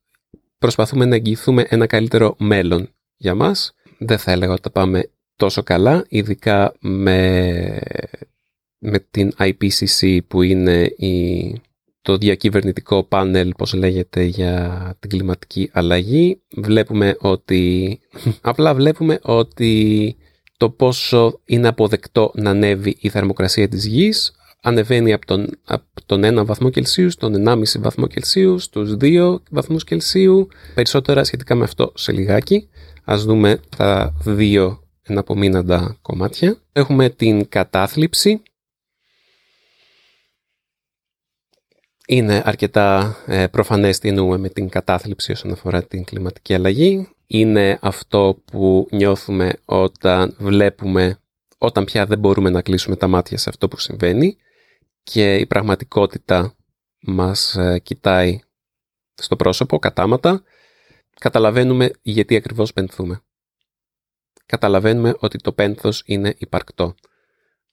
προσπαθούμε 0.59 1.04
να 1.04 1.14
εγγυηθούμε 1.14 1.66
ένα 1.68 1.87
καλύτερο 1.87 2.35
μέλλον 2.38 2.88
για 3.16 3.35
μας. 3.35 3.75
Δεν 3.99 4.18
θα 4.18 4.33
έλεγα 4.33 4.52
ότι 4.52 4.62
τα 4.62 4.71
πάμε 4.71 5.11
τόσο 5.37 5.62
καλά, 5.62 6.04
ειδικά 6.09 6.75
με, 6.80 7.80
με 8.88 8.99
την 9.11 9.33
IPCC 9.38 10.19
που 10.28 10.43
είναι 10.43 10.83
η, 10.83 11.61
το 12.02 12.16
διακυβερνητικό 12.16 13.02
πάνελ, 13.02 13.52
πώς 13.57 13.73
λέγεται, 13.75 14.23
για 14.23 14.97
την 15.00 15.11
κλιματική 15.11 15.71
αλλαγή. 15.73 16.40
Βλέπουμε 16.57 17.16
ότι, 17.21 17.99
απλά 18.40 18.75
βλέπουμε 18.75 19.19
ότι 19.23 20.16
το 20.57 20.71
πόσο 20.71 21.40
είναι 21.45 21.69
αποδεκτό 21.69 22.31
να 22.35 22.50
ανέβει 22.50 22.97
η 23.00 23.09
θερμοκρασία 23.09 23.69
της 23.69 23.87
γης 23.87 24.37
ανεβαίνει 24.66 25.12
από 25.12 25.26
τον, 25.26 25.47
από 25.64 25.85
τον 26.07 26.40
1 26.40 26.45
βαθμό 26.47 26.71
Κελσίου 26.71 27.11
στον 27.11 27.45
1,5 27.49 27.62
βαθμό 27.78 28.07
Κελσίου, 28.07 28.59
στους 28.59 28.97
2 29.00 29.37
βαθμούς 29.50 29.85
Κελσίου. 29.85 30.49
Περισσότερα 30.75 31.25
σχετικά 31.25 31.55
με 31.55 31.64
αυτό 31.64 31.93
σε 31.95 32.12
λιγάκι. 32.12 32.69
Ας 33.05 33.25
δούμε 33.25 33.61
τα 33.76 34.14
δύο 34.25 34.81
εναπομείναντα 35.02 35.97
κομμάτια. 36.02 36.57
Έχουμε 36.73 37.09
την 37.09 37.49
κατάθλιψη. 37.49 38.43
Είναι 42.06 42.42
αρκετά 42.44 43.16
ε, 43.26 43.46
προφανές 43.46 43.98
τι 43.98 44.08
εννοούμε 44.08 44.38
με 44.38 44.48
την 44.48 44.68
κατάθλιψη 44.68 45.32
όσον 45.32 45.52
αφορά 45.52 45.82
την 45.82 46.04
κλιματική 46.04 46.54
αλλαγή. 46.54 47.08
Είναι 47.26 47.78
αυτό 47.82 48.42
που 48.44 48.88
νιώθουμε 48.90 49.52
όταν 49.64 50.36
βλέπουμε, 50.38 51.18
όταν 51.58 51.84
πια 51.84 52.06
δεν 52.06 52.18
μπορούμε 52.18 52.50
να 52.50 52.62
κλείσουμε 52.62 52.96
τα 52.96 53.06
μάτια 53.06 53.38
σε 53.38 53.48
αυτό 53.48 53.68
που 53.68 53.78
συμβαίνει 53.78 54.36
και 55.02 55.36
η 55.36 55.46
πραγματικότητα 55.46 56.54
μας 57.00 57.56
ε, 57.56 57.78
κοιτάει 57.78 58.40
στο 59.14 59.36
πρόσωπο 59.36 59.78
κατάματα, 59.78 60.42
καταλαβαίνουμε 61.20 61.90
γιατί 62.02 62.36
ακριβώς 62.36 62.72
πενθούμε. 62.72 63.20
Καταλαβαίνουμε 64.46 65.14
ότι 65.18 65.38
το 65.38 65.52
πένθος 65.52 66.02
είναι 66.06 66.34
υπαρκτό. 66.38 66.95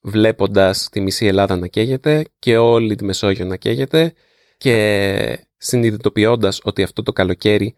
Βλέποντας 0.06 0.90
τη 0.90 1.02
μισή 1.02 1.26
Ελλάδα 1.26 1.56
να 1.56 1.68
καίγεται 1.68 2.26
και 2.40 2.58
όλη 2.58 2.96
τη 2.96 3.04
Μεσόγειο 3.04 3.46
να 3.46 3.56
καίγεται 3.56 4.14
και 4.58 5.48
συνειδητοποιώντας 5.58 6.60
ότι 6.64 6.84
αυτό 6.84 7.04
το 7.04 7.14
καλοκαίρι 7.14 7.76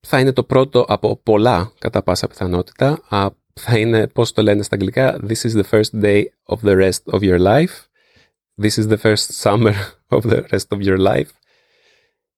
θα 0.00 0.20
είναι 0.20 0.32
το 0.32 0.44
πρώτο 0.44 0.84
από 0.88 1.16
πολλά 1.16 1.72
κατά 1.78 2.02
πάσα 2.02 2.26
πιθανότητα. 2.26 3.02
Θα 3.60 3.78
είναι, 3.78 4.06
πώς 4.06 4.32
το 4.32 4.42
λένε 4.42 4.62
στα 4.62 4.74
αγγλικά, 4.74 5.20
This 5.28 5.50
is 5.50 5.62
the 5.62 5.64
first 5.70 6.02
day 6.02 6.24
of 6.44 6.58
the 6.62 6.90
rest 6.90 7.14
of 7.14 7.20
your 7.20 7.38
life. 7.38 7.74
This 8.62 8.78
is 8.78 8.86
the 8.88 8.96
first 8.96 9.42
summer 9.42 9.74
of 10.08 10.20
the 10.20 10.42
rest 10.50 10.68
of 10.68 10.80
your 10.80 10.98
life. 10.98 11.30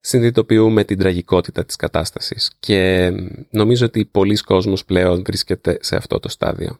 Συνειδητοποιούμε 0.00 0.84
την 0.84 0.98
τραγικότητα 0.98 1.64
της 1.64 1.76
κατάστασης 1.76 2.52
και 2.60 3.10
νομίζω 3.50 3.86
ότι 3.86 4.04
πολλοί 4.04 4.36
κόσμος 4.36 4.84
πλέον 4.84 5.22
βρίσκεται 5.26 5.78
σε 5.80 5.96
αυτό 5.96 6.18
το 6.20 6.28
στάδιο. 6.28 6.78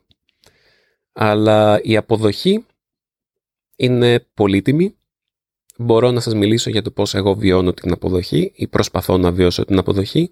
Αλλά 1.21 1.81
η 1.83 1.97
αποδοχή 1.97 2.67
είναι 3.77 4.27
πολύτιμη. 4.35 4.97
Μπορώ 5.79 6.11
να 6.11 6.21
σας 6.21 6.35
μιλήσω 6.35 6.71
για 6.71 6.83
το 6.83 6.91
πώς 6.91 7.15
εγώ 7.15 7.35
βιώνω 7.35 7.73
την 7.73 7.93
αποδοχή 7.93 8.53
ή 8.55 8.67
προσπαθώ 8.67 9.17
να 9.17 9.33
βιώσω 9.33 9.65
την 9.65 9.79
αποδοχή. 9.79 10.31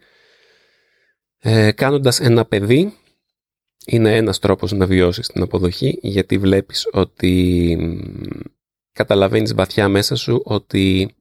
Ε, 1.39 1.73
κάνοντας 1.73 2.21
ένα 2.21 2.45
παιδί 2.45 2.95
είναι 3.87 4.17
ένας 4.17 4.39
τρόπος 4.39 4.73
να 4.73 4.87
βιώσεις 4.87 5.27
την 5.27 5.43
αποδοχή 5.43 5.99
γιατί 6.03 6.39
βλέπεις 6.39 6.89
ότι 6.93 7.77
καταλαβαίνεις 8.93 9.55
βαθιά 9.55 9.89
μέσα 9.89 10.17
σου 10.17 10.41
ότι 10.45 11.15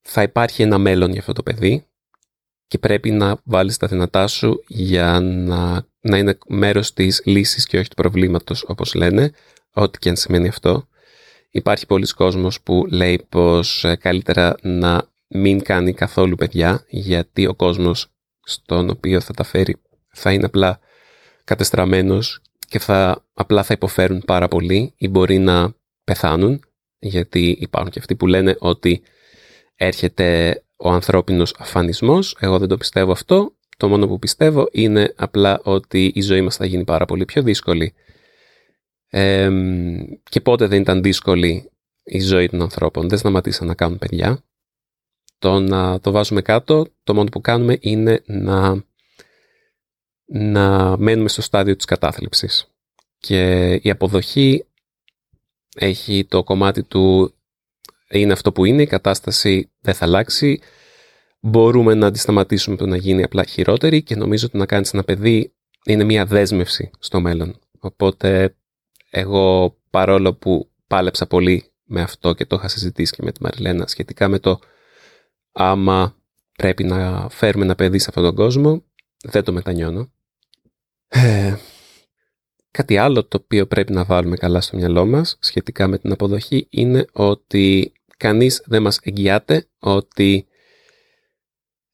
θα 0.00 0.22
υπάρχει 0.22 0.62
ένα 0.62 0.78
μέλλον 0.78 1.10
για 1.10 1.20
αυτό 1.20 1.32
το 1.32 1.42
παιδί 1.42 1.86
και 2.68 2.78
πρέπει 2.78 3.10
να 3.10 3.40
βάλεις 3.44 3.76
τα 3.76 3.86
δυνατά 3.86 4.26
σου 4.26 4.64
για 4.68 5.20
να, 5.20 5.86
να 6.00 6.18
είναι 6.18 6.38
μέρος 6.46 6.92
της 6.92 7.22
λύσης 7.24 7.66
και 7.66 7.78
όχι 7.78 7.88
του 7.88 7.94
προβλήματος 7.94 8.64
όπως 8.66 8.94
λένε, 8.94 9.32
ό,τι 9.72 9.98
και 9.98 10.08
αν 10.08 10.16
σημαίνει 10.16 10.48
αυτό. 10.48 10.88
Υπάρχει 11.50 11.86
πολλοί 11.86 12.06
κόσμος 12.06 12.60
που 12.60 12.86
λέει 12.90 13.26
πως 13.28 13.84
ε, 13.84 13.96
καλύτερα 13.96 14.54
να 14.62 15.08
μην 15.26 15.62
κάνει 15.62 15.92
καθόλου 15.94 16.36
παιδιά 16.36 16.84
γιατί 16.88 17.46
ο 17.46 17.54
κόσμος 17.54 18.08
στον 18.42 18.90
οποίο 18.90 19.20
θα 19.20 19.32
τα 19.32 19.44
φέρει 19.44 19.76
θα 20.12 20.32
είναι 20.32 20.44
απλά 20.44 20.80
κατεστραμμένος 21.44 22.40
και 22.68 22.78
θα, 22.78 23.24
απλά 23.34 23.62
θα 23.62 23.74
υποφέρουν 23.74 24.22
πάρα 24.26 24.48
πολύ 24.48 24.94
ή 24.96 25.08
μπορεί 25.08 25.38
να 25.38 25.74
πεθάνουν, 26.04 26.64
γιατί 26.98 27.56
υπάρχουν 27.60 27.90
και 27.90 27.98
αυτοί 27.98 28.16
που 28.16 28.26
λένε 28.26 28.56
ότι 28.58 29.02
έρχεται 29.74 30.60
ο 30.76 30.90
ανθρώπινος 30.90 31.54
αφανισμός. 31.58 32.36
Εγώ 32.40 32.58
δεν 32.58 32.68
το 32.68 32.76
πιστεύω 32.76 33.12
αυτό. 33.12 33.54
Το 33.76 33.88
μόνο 33.88 34.06
που 34.06 34.18
πιστεύω 34.18 34.68
είναι 34.72 35.14
απλά 35.16 35.60
ότι 35.62 36.12
η 36.14 36.20
ζωή 36.20 36.40
μας 36.40 36.56
θα 36.56 36.66
γίνει 36.66 36.84
πάρα 36.84 37.04
πολύ 37.04 37.24
πιο 37.24 37.42
δύσκολη. 37.42 37.94
και 40.22 40.40
πότε 40.42 40.66
δεν 40.66 40.80
ήταν 40.80 41.02
δύσκολη 41.02 41.70
η 42.02 42.20
ζωή 42.20 42.48
των 42.48 42.62
ανθρώπων. 42.62 43.08
Δεν 43.08 43.18
σταματήσαν 43.18 43.66
να 43.66 43.74
κάνουν 43.74 43.98
παιδιά. 43.98 44.44
Το 45.38 45.60
να 45.60 46.00
το 46.00 46.10
βάζουμε 46.10 46.42
κάτω, 46.42 46.86
το 47.04 47.14
μόνο 47.14 47.28
που 47.28 47.40
κάνουμε 47.40 47.78
είναι 47.80 48.22
να, 48.26 48.84
να 50.24 50.96
μένουμε 50.96 51.28
στο 51.28 51.42
στάδιο 51.42 51.76
της 51.76 51.84
κατάθλιψης. 51.84 52.66
Και 53.18 53.72
η 53.82 53.90
αποδοχή 53.90 54.66
έχει 55.76 56.24
το 56.24 56.44
κομμάτι 56.44 56.82
του 56.82 57.34
είναι 58.10 58.32
αυτό 58.32 58.52
που 58.52 58.64
είναι, 58.64 58.82
η 58.82 58.86
κατάσταση 58.86 59.70
δεν 59.80 59.94
θα 59.94 60.04
αλλάξει. 60.04 60.60
Μπορούμε 61.40 61.94
να 61.94 62.06
αντισταματήσουμε 62.06 62.76
το 62.76 62.86
να 62.86 62.96
γίνει 62.96 63.22
απλά 63.22 63.44
χειρότερη 63.44 64.02
και 64.02 64.16
νομίζω 64.16 64.46
ότι 64.46 64.56
να 64.56 64.66
κάνεις 64.66 64.92
ένα 64.92 65.04
παιδί 65.04 65.54
είναι 65.84 66.04
μια 66.04 66.24
δέσμευση 66.26 66.90
στο 66.98 67.20
μέλλον. 67.20 67.58
Οπότε 67.78 68.56
εγώ 69.10 69.76
παρόλο 69.90 70.34
που 70.34 70.70
πάλεψα 70.86 71.26
πολύ 71.26 71.64
με 71.84 72.02
αυτό 72.02 72.32
και 72.32 72.46
το 72.46 72.56
είχα 72.56 72.68
συζητήσει 72.68 73.12
και 73.12 73.22
με 73.22 73.32
τη 73.32 73.42
Μαριλένα 73.42 73.86
σχετικά 73.86 74.28
με 74.28 74.38
το 74.38 74.58
άμα 75.52 76.16
πρέπει 76.56 76.84
να 76.84 77.28
φέρουμε 77.30 77.64
ένα 77.64 77.74
παιδί 77.74 77.98
σε 77.98 78.06
αυτόν 78.08 78.24
τον 78.24 78.34
κόσμο, 78.34 78.84
δεν 79.24 79.44
το 79.44 79.52
μετανιώνω. 79.52 80.12
Ε, 81.08 81.54
Κάτι 82.76 82.96
άλλο 82.96 83.24
το 83.24 83.38
οποίο 83.42 83.66
πρέπει 83.66 83.92
να 83.92 84.04
βάλουμε 84.04 84.36
καλά 84.36 84.60
στο 84.60 84.76
μυαλό 84.76 85.06
μας 85.06 85.36
σχετικά 85.40 85.86
με 85.86 85.98
την 85.98 86.12
αποδοχή 86.12 86.66
είναι 86.70 87.06
ότι 87.12 87.92
κανείς 88.16 88.62
δεν 88.66 88.82
μας 88.82 89.00
εγγυάται 89.02 89.68
ότι 89.78 90.46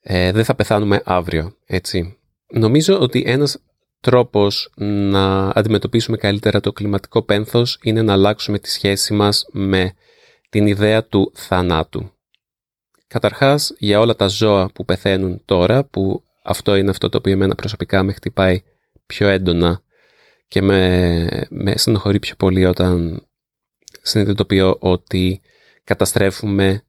ε, 0.00 0.32
δεν 0.32 0.44
θα 0.44 0.54
πεθάνουμε 0.54 1.02
αύριο, 1.04 1.56
έτσι. 1.66 2.16
Νομίζω 2.52 3.00
ότι 3.00 3.22
ένας 3.26 3.58
τρόπος 4.00 4.72
να 4.76 5.48
αντιμετωπίσουμε 5.48 6.16
καλύτερα 6.16 6.60
το 6.60 6.72
κλιματικό 6.72 7.22
πένθος 7.22 7.78
είναι 7.82 8.02
να 8.02 8.12
αλλάξουμε 8.12 8.58
τη 8.58 8.70
σχέση 8.70 9.14
μας 9.14 9.46
με 9.50 9.94
την 10.48 10.66
ιδέα 10.66 11.04
του 11.04 11.32
θανάτου. 11.34 12.10
Καταρχάς, 13.06 13.74
για 13.78 14.00
όλα 14.00 14.16
τα 14.16 14.26
ζώα 14.26 14.70
που 14.74 14.84
πεθαίνουν 14.84 15.42
τώρα, 15.44 15.84
που 15.84 16.22
αυτό 16.42 16.76
είναι 16.76 16.90
αυτό 16.90 17.08
το 17.08 17.18
οποίο 17.18 17.32
εμένα 17.32 17.54
προσωπικά 17.54 18.02
με 18.02 18.12
χτυπάει 18.12 18.62
πιο 19.06 19.28
έντονα 19.28 19.82
και 20.48 20.62
με, 20.62 21.46
με 21.50 21.76
στενοχωρεί 21.76 22.18
πιο 22.18 22.34
πολύ 22.34 22.64
όταν 22.64 23.22
συνειδητοποιώ 24.02 24.76
ότι 24.80 25.40
καταστρέφουμε 25.84 26.84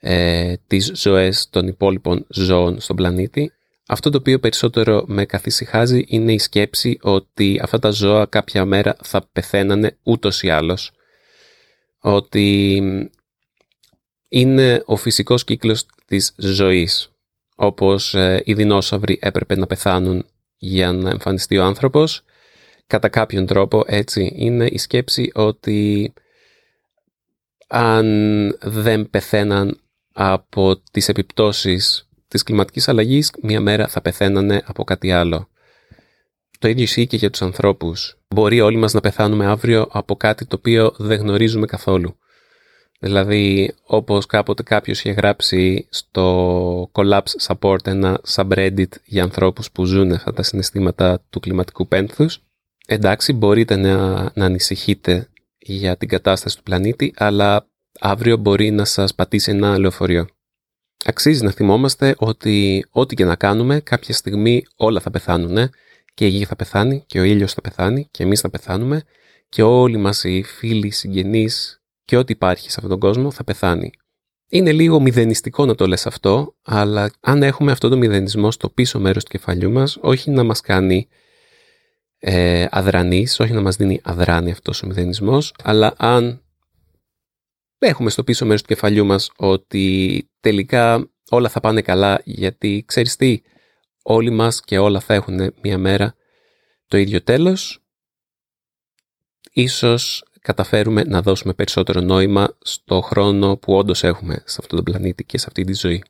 ε, 0.00 0.54
τις 0.66 0.92
ζωές 0.94 1.48
των 1.50 1.66
υπόλοιπων 1.66 2.26
ζώων 2.28 2.80
στον 2.80 2.96
πλανήτη. 2.96 3.52
Αυτό 3.86 4.10
το 4.10 4.18
οποίο 4.18 4.38
περισσότερο 4.38 5.04
με 5.06 5.24
καθησυχάζει 5.24 6.04
είναι 6.06 6.32
η 6.32 6.38
σκέψη 6.38 6.98
ότι 7.00 7.60
αυτά 7.62 7.78
τα 7.78 7.90
ζώα 7.90 8.26
κάποια 8.26 8.64
μέρα 8.64 8.96
θα 9.02 9.28
πεθαίνανε 9.32 9.98
ούτως 10.02 10.42
ή 10.42 10.50
άλλως. 10.50 10.92
Ότι 11.98 12.82
είναι 14.28 14.82
ο 14.86 14.96
φυσικός 14.96 15.44
κύκλος 15.44 15.86
της 16.06 16.34
ζωής. 16.36 17.10
Όπως 17.56 18.14
ε, 18.14 18.42
οι 18.44 18.54
δεινόσαυροι 18.54 19.18
έπρεπε 19.22 19.56
να 19.56 19.66
πεθάνουν 19.66 20.26
για 20.56 20.92
να 20.92 21.10
εμφανιστεί 21.10 21.58
ο 21.58 21.64
άνθρωπος, 21.64 22.22
κατά 22.86 23.08
κάποιον 23.08 23.46
τρόπο 23.46 23.84
έτσι 23.86 24.32
είναι 24.36 24.66
η 24.66 24.78
σκέψη 24.78 25.30
ότι 25.34 26.12
αν 27.70 28.06
δεν 28.62 29.10
πεθαίναν 29.10 29.80
από 30.12 30.76
τις 30.90 31.08
επιπτώσεις 31.08 32.08
της 32.28 32.42
κλιματικής 32.42 32.88
αλλαγής, 32.88 33.32
μία 33.42 33.60
μέρα 33.60 33.88
θα 33.88 34.00
πεθαίνανε 34.00 34.62
από 34.64 34.84
κάτι 34.84 35.12
άλλο. 35.12 35.48
Το 36.58 36.68
ίδιο 36.68 36.82
ισχύει 36.82 37.06
και 37.06 37.16
για 37.16 37.30
τους 37.30 37.42
ανθρώπους. 37.42 38.18
Μπορεί 38.28 38.60
όλοι 38.60 38.76
μας 38.76 38.92
να 38.92 39.00
πεθάνουμε 39.00 39.46
αύριο 39.46 39.88
από 39.90 40.16
κάτι 40.16 40.46
το 40.46 40.56
οποίο 40.58 40.94
δεν 40.96 41.18
γνωρίζουμε 41.18 41.66
καθόλου. 41.66 42.16
Δηλαδή, 43.00 43.74
όπως 43.82 44.26
κάποτε 44.26 44.62
κάποιος 44.62 44.98
είχε 44.98 45.10
γράψει 45.10 45.86
στο 45.90 46.90
Collapse 46.92 47.36
Support 47.46 47.86
ένα 47.86 48.20
subreddit 48.34 48.88
για 49.04 49.22
ανθρώπους 49.22 49.70
που 49.70 49.84
ζουν 49.84 50.12
αυτά 50.12 50.32
τα 50.32 50.42
συναισθήματα 50.42 51.22
του 51.30 51.40
κλιματικού 51.40 51.88
πένθους, 51.88 52.42
εντάξει, 52.86 53.32
μπορείτε 53.32 53.76
να, 53.76 54.22
να 54.34 54.44
ανησυχείτε 54.44 55.28
για 55.60 55.96
την 55.96 56.08
κατάσταση 56.08 56.56
του 56.56 56.62
πλανήτη, 56.62 57.12
αλλά 57.16 57.68
αύριο 58.00 58.36
μπορεί 58.36 58.70
να 58.70 58.84
σας 58.84 59.14
πατήσει 59.14 59.50
ένα 59.50 59.78
λεωφορείο. 59.78 60.26
Αξίζει 61.04 61.44
να 61.44 61.50
θυμόμαστε 61.50 62.14
ότι 62.18 62.84
ό,τι 62.90 63.14
και 63.14 63.24
να 63.24 63.36
κάνουμε, 63.36 63.80
κάποια 63.80 64.14
στιγμή 64.14 64.62
όλα 64.76 65.00
θα 65.00 65.10
πεθάνουν 65.10 65.70
και 66.14 66.26
η 66.26 66.28
γη 66.28 66.44
θα 66.44 66.56
πεθάνει 66.56 67.04
και 67.06 67.20
ο 67.20 67.22
ήλιος 67.22 67.52
θα 67.52 67.60
πεθάνει 67.60 68.08
και 68.10 68.22
εμείς 68.22 68.40
θα 68.40 68.50
πεθάνουμε 68.50 69.02
και 69.48 69.62
όλοι 69.62 69.96
μας 69.96 70.24
οι 70.24 70.42
φίλοι, 70.42 70.86
οι 70.86 70.90
συγγενείς 70.90 71.82
και 72.04 72.16
ό,τι 72.16 72.32
υπάρχει 72.32 72.70
σε 72.70 72.74
αυτόν 72.74 72.90
τον 72.90 73.00
κόσμο 73.00 73.30
θα 73.30 73.44
πεθάνει. 73.44 73.90
Είναι 74.48 74.72
λίγο 74.72 75.00
μηδενιστικό 75.00 75.66
να 75.66 75.74
το 75.74 75.86
λες 75.86 76.06
αυτό, 76.06 76.56
αλλά 76.62 77.10
αν 77.20 77.42
έχουμε 77.42 77.72
αυτό 77.72 77.88
το 77.88 77.96
μηδενισμό 77.96 78.50
στο 78.50 78.68
πίσω 78.68 79.00
μέρος 79.00 79.24
του 79.24 79.30
κεφαλιού 79.30 79.70
μας, 79.70 79.98
όχι 80.00 80.30
να 80.30 80.44
μας 80.44 80.60
κάνει 80.60 81.08
ε, 82.22 82.66
αδρανείς, 82.70 83.40
όχι 83.40 83.52
να 83.52 83.60
μας 83.60 83.76
δίνει 83.76 84.00
αδράνη 84.02 84.50
αυτός 84.50 84.82
ο 84.82 84.86
μηδενισμός, 84.86 85.54
αλλά 85.62 85.94
αν 85.96 86.42
έχουμε 87.78 88.10
στο 88.10 88.24
πίσω 88.24 88.44
μέρος 88.44 88.60
του 88.62 88.68
κεφαλιού 88.68 89.04
μας 89.04 89.30
ότι 89.36 90.28
τελικά 90.40 91.10
όλα 91.30 91.48
θα 91.48 91.60
πάνε 91.60 91.82
καλά 91.82 92.20
γιατί 92.24 92.84
ξέρεις 92.86 93.16
τι, 93.16 93.40
όλοι 94.02 94.30
μας 94.30 94.60
και 94.60 94.78
όλα 94.78 95.00
θα 95.00 95.14
έχουν 95.14 95.54
μια 95.62 95.78
μέρα 95.78 96.14
το 96.86 96.96
ίδιο 96.96 97.22
τέλος, 97.22 97.82
ίσως 99.52 100.24
καταφέρουμε 100.40 101.04
να 101.04 101.22
δώσουμε 101.22 101.52
περισσότερο 101.52 102.00
νόημα 102.00 102.56
στο 102.60 103.00
χρόνο 103.00 103.56
που 103.56 103.76
όντως 103.76 104.04
έχουμε 104.04 104.34
σε 104.44 104.56
αυτόν 104.60 104.76
τον 104.76 104.84
πλανήτη 104.84 105.24
και 105.24 105.38
σε 105.38 105.44
αυτή 105.48 105.64
τη 105.64 105.74
ζωή. 105.74 106.02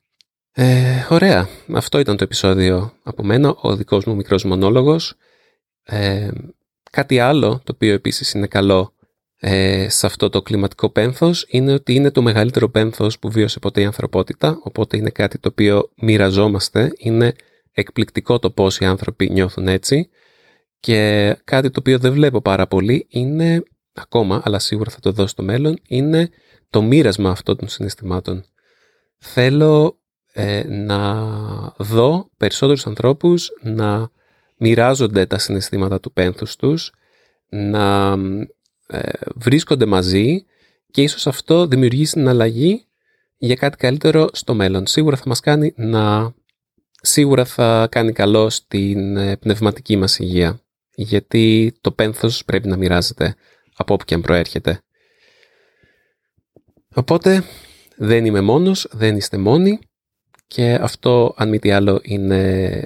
Ε, 0.53 1.07
ωραία. 1.09 1.49
Αυτό 1.73 1.99
ήταν 1.99 2.16
το 2.16 2.25
επεισόδιο 2.25 2.92
από 3.03 3.25
μένα, 3.25 3.55
ο 3.61 3.77
δικός 3.77 4.05
μου 4.05 4.14
μικρός 4.14 4.44
μονόλογος. 4.44 5.14
Ε, 5.84 6.30
κάτι 6.90 7.18
άλλο 7.18 7.60
το 7.64 7.72
οποίο 7.74 7.92
επίσης 7.92 8.32
είναι 8.32 8.46
καλό 8.46 8.94
ε, 9.36 9.88
σε 9.88 10.06
αυτό 10.06 10.28
το 10.28 10.42
κλιματικό 10.42 10.90
πένθος 10.90 11.46
είναι 11.48 11.72
ότι 11.72 11.94
είναι 11.94 12.10
το 12.10 12.22
μεγαλύτερο 12.22 12.68
πένθος 12.68 13.18
που 13.18 13.30
βίωσε 13.30 13.58
ποτέ 13.58 13.80
η 13.80 13.84
ανθρωπότητα, 13.84 14.60
οπότε 14.62 14.96
είναι 14.96 15.10
κάτι 15.10 15.38
το 15.38 15.48
οποίο 15.48 15.90
μοιραζόμαστε, 15.96 16.92
είναι 16.98 17.34
εκπληκτικό 17.72 18.38
το 18.38 18.50
πώς 18.50 18.78
οι 18.78 18.84
άνθρωποι 18.84 19.30
νιώθουν 19.30 19.68
έτσι 19.68 20.08
και 20.80 21.36
κάτι 21.44 21.70
το 21.70 21.80
οποίο 21.80 21.98
δεν 21.98 22.12
βλέπω 22.12 22.40
πάρα 22.40 22.66
πολύ 22.66 23.06
είναι, 23.08 23.62
ακόμα, 23.92 24.42
αλλά 24.44 24.58
σίγουρα 24.58 24.90
θα 24.90 25.00
το 25.00 25.12
δω 25.12 25.26
στο 25.26 25.42
μέλλον, 25.42 25.78
είναι 25.88 26.30
το 26.70 26.82
μοίρασμα 26.82 27.30
αυτών 27.30 27.56
των 27.56 27.68
συναισθημάτων. 27.68 28.44
Θέλω 29.18 29.98
ε, 30.32 30.62
να 30.68 31.24
δω 31.78 32.30
περισσότερους 32.36 32.86
ανθρώπους 32.86 33.50
να 33.62 34.10
μοιράζονται 34.61 35.27
τα 35.27 35.38
συναισθήματα 35.38 36.01
του 36.01 36.12
πένθους 36.12 36.57
τους, 36.57 36.92
να 37.49 38.16
ε, 38.87 39.11
βρίσκονται 39.35 39.87
μαζί 39.87 40.44
και 40.90 41.03
ίσως 41.03 41.27
αυτό 41.27 41.66
δημιουργήσει 41.66 42.12
την 42.12 42.29
αλλαγή 42.29 42.85
για 43.37 43.55
κάτι 43.55 43.77
καλύτερο 43.77 44.29
στο 44.33 44.55
μέλλον. 44.55 44.87
Σίγουρα 44.87 45.16
θα 45.16 45.25
μας 45.27 45.40
κάνει 45.40 45.73
να... 45.77 46.33
Σίγουρα 47.03 47.44
θα 47.44 47.88
κάνει 47.90 48.12
καλό 48.12 48.51
στην 48.51 49.16
ε, 49.16 49.37
πνευματική 49.37 49.96
μας 49.96 50.18
υγεία. 50.18 50.61
Γιατί 50.94 51.75
το 51.81 51.92
πένθος 51.92 52.44
πρέπει 52.44 52.68
να 52.68 52.77
μοιράζεται 52.77 53.35
από 53.77 53.94
όπου 53.94 54.05
και 54.05 54.14
αν 54.14 54.20
προέρχεται. 54.20 54.83
Οπότε 56.94 57.44
δεν 57.96 58.25
είμαι 58.25 58.40
μόνος, 58.40 58.88
δεν 58.90 59.16
είστε 59.16 59.37
μόνοι 59.37 59.79
και 60.46 60.79
αυτό 60.81 61.35
αν 61.37 61.49
μη 61.49 61.59
τι 61.59 61.70
άλλο 61.70 62.01
είναι 62.03 62.83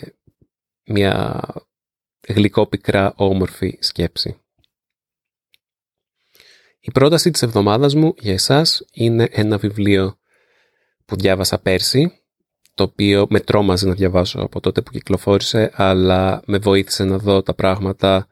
μια 0.86 1.40
γλυκόπικρα 2.28 3.12
όμορφη 3.16 3.78
σκέψη. 3.80 4.38
Η 6.80 6.90
πρόταση 6.90 7.30
της 7.30 7.42
εβδομάδας 7.42 7.94
μου 7.94 8.14
για 8.18 8.32
εσάς 8.32 8.84
είναι 8.92 9.28
ένα 9.30 9.58
βιβλίο 9.58 10.18
που 11.04 11.16
διάβασα 11.16 11.58
πέρσι, 11.58 12.20
το 12.74 12.82
οποίο 12.82 13.26
με 13.30 13.40
τρόμαζε 13.40 13.86
να 13.86 13.94
διαβάσω 13.94 14.40
από 14.40 14.60
τότε 14.60 14.82
που 14.82 14.90
κυκλοφόρησε, 14.90 15.70
αλλά 15.74 16.42
με 16.46 16.58
βοήθησε 16.58 17.04
να 17.04 17.18
δω 17.18 17.42
τα 17.42 17.54
πράγματα 17.54 18.28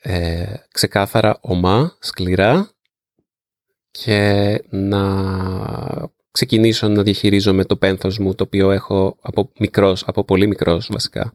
ε, 0.00 0.54
ξεκάθαρα 0.72 1.38
ομά, 1.40 1.96
σκληρά 2.00 2.70
και 3.90 4.64
να 4.70 5.02
ξεκινήσω 6.30 6.88
να 6.88 7.02
διαχειρίζομαι 7.02 7.64
το 7.64 7.76
πένθος 7.76 8.18
μου, 8.18 8.34
το 8.34 8.44
οποίο 8.44 8.70
έχω 8.70 9.18
από 9.20 9.52
μικρός, 9.58 10.04
από 10.06 10.24
πολύ 10.24 10.46
μικρός 10.46 10.88
βασικά. 10.92 11.34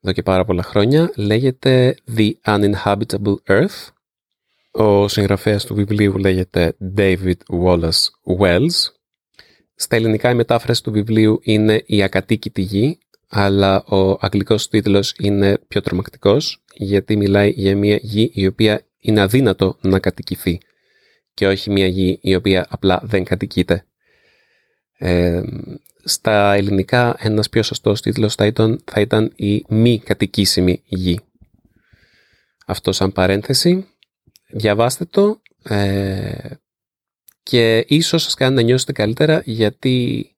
Εδώ 0.00 0.12
και 0.12 0.22
πάρα 0.22 0.44
πολλά 0.44 0.62
χρόνια. 0.62 1.12
Λέγεται 1.16 1.96
The 2.16 2.30
Uninhabitable 2.44 3.36
Earth 3.46 3.90
ο 4.78 5.08
συγγραφέας 5.08 5.64
του 5.64 5.74
βιβλίου 5.74 6.16
λέγεται 6.16 6.76
David 6.96 7.36
Wallace 7.62 8.04
Wells. 8.40 8.92
Στα 9.74 9.96
ελληνικά 9.96 10.30
η 10.30 10.34
μετάφραση 10.34 10.82
του 10.82 10.90
βιβλίου 10.90 11.40
είναι 11.42 11.82
«Η 11.86 12.02
ακατοίκητη 12.02 12.60
γη», 12.60 12.98
αλλά 13.28 13.84
ο 13.84 14.18
αγγλικός 14.20 14.68
τίτλος 14.68 15.14
είναι 15.18 15.58
πιο 15.68 15.80
τρομακτικός, 15.80 16.62
γιατί 16.74 17.16
μιλάει 17.16 17.50
για 17.50 17.76
μια 17.76 17.98
γη 18.02 18.30
η 18.34 18.46
οποία 18.46 18.82
είναι 18.98 19.20
αδύνατο 19.20 19.76
να 19.80 19.98
κατοικηθεί 19.98 20.58
και 21.36 21.46
όχι 21.46 21.70
μια 21.70 21.86
γη 21.86 22.18
η 22.22 22.34
οποία 22.34 22.66
απλά 22.68 23.00
δεν 23.04 23.24
κατοικείται. 23.24 23.86
Ε, 24.98 25.42
στα 26.04 26.52
ελληνικά 26.52 27.16
ένας 27.18 27.48
πιο 27.48 27.62
σωστός 27.62 28.00
τίτλος 28.00 28.34
θα 28.34 28.46
ήταν, 28.46 28.82
θα 28.84 29.00
ήταν 29.00 29.32
η 29.36 29.64
μη 29.68 29.98
κατοικήσιμη 29.98 30.82
γη. 30.84 31.20
Αυτό 32.66 32.92
σαν 32.92 33.12
παρένθεση 33.12 33.88
διαβάστε 34.48 35.04
το 35.04 35.40
ε, 35.62 36.50
και 37.42 37.84
ίσως 37.88 38.22
σας 38.22 38.34
κάνει 38.34 38.54
να 38.54 38.62
νιώσετε 38.62 38.92
καλύτερα 38.92 39.42
γιατί 39.44 40.28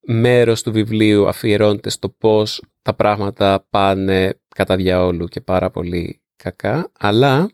μέρος 0.00 0.62
του 0.62 0.72
βιβλίου 0.72 1.28
αφιερώνεται 1.28 1.90
στο 1.90 2.08
πώς 2.08 2.62
τα 2.82 2.94
πράγματα 2.94 3.66
πάνε 3.70 4.40
κατά 4.54 4.76
διαόλου 4.76 5.26
και 5.26 5.40
πάρα 5.40 5.70
πολύ 5.70 6.22
κακά, 6.36 6.90
αλλά 6.98 7.50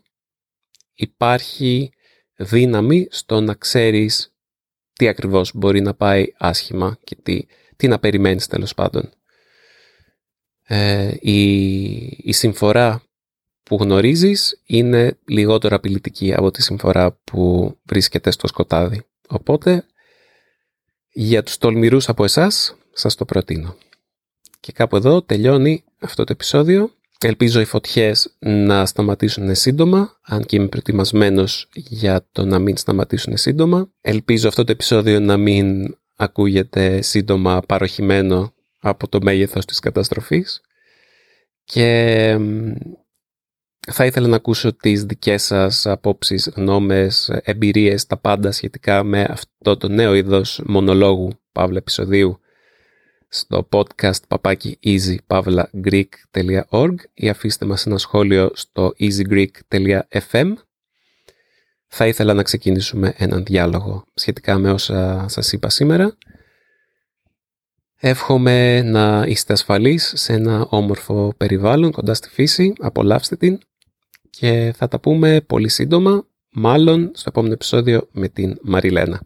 υπάρχει 0.93 1.91
δύναμη 2.39 3.07
στο 3.11 3.41
να 3.41 3.53
ξέρεις 3.53 4.33
τι 4.93 5.07
ακριβώς 5.07 5.51
μπορεί 5.53 5.81
να 5.81 5.93
πάει 5.93 6.33
άσχημα 6.37 6.97
και 7.03 7.15
τι, 7.23 7.45
τι 7.75 7.87
να 7.87 7.99
περιμένεις 7.99 8.47
τέλος 8.47 8.73
πάντων. 8.73 9.09
Ε, 10.63 11.13
η, 11.19 11.41
η 12.17 12.31
συμφορά 12.31 13.03
που 13.63 13.75
γνωρίζεις 13.75 14.61
είναι 14.65 15.17
λιγότερο 15.25 15.75
απειλητική 15.75 16.33
από 16.33 16.51
τη 16.51 16.61
συμφορά 16.61 17.11
που 17.23 17.75
βρίσκεται 17.83 18.31
στο 18.31 18.47
σκοτάδι. 18.47 19.01
Οπότε, 19.27 19.85
για 21.11 21.43
τους 21.43 21.57
τολμηρούς 21.57 22.09
από 22.09 22.23
εσάς, 22.23 22.77
σας 22.93 23.15
το 23.15 23.25
προτείνω. 23.25 23.75
Και 24.59 24.71
κάπου 24.71 24.95
εδώ 24.95 25.21
τελειώνει 25.21 25.83
αυτό 25.99 26.23
το 26.23 26.31
επεισόδιο. 26.31 26.91
Ελπίζω 27.25 27.59
οι 27.59 27.65
φωτιές 27.65 28.35
να 28.39 28.85
σταματήσουν 28.85 29.55
σύντομα, 29.55 30.19
αν 30.21 30.43
και 30.43 30.55
είμαι 30.55 30.67
προετοιμασμένος 30.67 31.69
για 31.73 32.27
το 32.31 32.45
να 32.45 32.59
μην 32.59 32.77
σταματήσουν 32.77 33.37
σύντομα. 33.37 33.91
Ελπίζω 34.01 34.47
αυτό 34.47 34.63
το 34.63 34.71
επεισόδιο 34.71 35.19
να 35.19 35.37
μην 35.37 35.97
ακούγεται 36.15 37.01
σύντομα 37.01 37.61
παροχημένο 37.67 38.53
από 38.79 39.07
το 39.07 39.19
μέγεθος 39.21 39.65
της 39.65 39.79
καταστροφής. 39.79 40.61
Και 41.63 42.37
θα 43.91 44.05
ήθελα 44.05 44.27
να 44.27 44.35
ακούσω 44.35 44.73
τις 44.73 45.03
δικές 45.03 45.43
σας 45.43 45.85
απόψεις, 45.85 46.51
γνώμες, 46.55 47.29
εμπειρίες, 47.43 48.05
τα 48.05 48.17
πάντα 48.17 48.51
σχετικά 48.51 49.03
με 49.03 49.25
αυτό 49.29 49.77
το 49.77 49.87
νέο 49.87 50.13
είδος 50.13 50.61
μονολόγου, 50.65 51.29
παύλα 51.51 51.77
επεισοδίου, 51.77 52.39
στο 53.29 53.67
podcast 53.71 54.27
παπάκι 54.27 54.79
easy.greek.org 54.83 56.95
ή 57.13 57.29
αφήστε 57.29 57.65
μας 57.65 57.85
ένα 57.85 57.97
σχόλιο 57.97 58.51
στο 58.53 58.93
easygreek.fm. 58.99 60.53
θα 61.87 62.07
ήθελα 62.07 62.33
να 62.33 62.43
ξεκινήσουμε 62.43 63.13
έναν 63.17 63.43
διάλογο 63.43 64.05
σχετικά 64.13 64.57
με 64.57 64.71
όσα 64.71 65.25
σας 65.27 65.51
είπα 65.51 65.69
σήμερα. 65.69 66.17
Εύχομαι 68.01 68.81
να 68.81 69.25
είστε 69.27 69.53
ασφαλείς 69.53 70.13
σε 70.15 70.33
ένα 70.33 70.65
όμορφο 70.69 71.33
περιβάλλον 71.37 71.91
κοντά 71.91 72.13
στη 72.13 72.29
φύση. 72.29 72.73
Απολαύστε 72.79 73.35
την 73.35 73.59
και 74.29 74.73
θα 74.75 74.87
τα 74.87 74.99
πούμε 74.99 75.41
πολύ 75.41 75.69
σύντομα, 75.69 76.27
μάλλον 76.49 77.11
στο 77.13 77.29
επόμενο 77.29 77.53
επεισόδιο 77.53 78.07
με 78.11 78.27
την 78.27 78.57
Μαριλένα. 78.61 79.21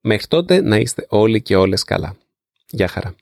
Μέχρι 0.00 0.26
τότε 0.26 0.60
να 0.60 0.76
είστε 0.76 1.06
όλοι 1.08 1.42
και 1.42 1.56
όλες 1.56 1.84
καλά. 1.84 2.16
Yájara. 2.74 3.14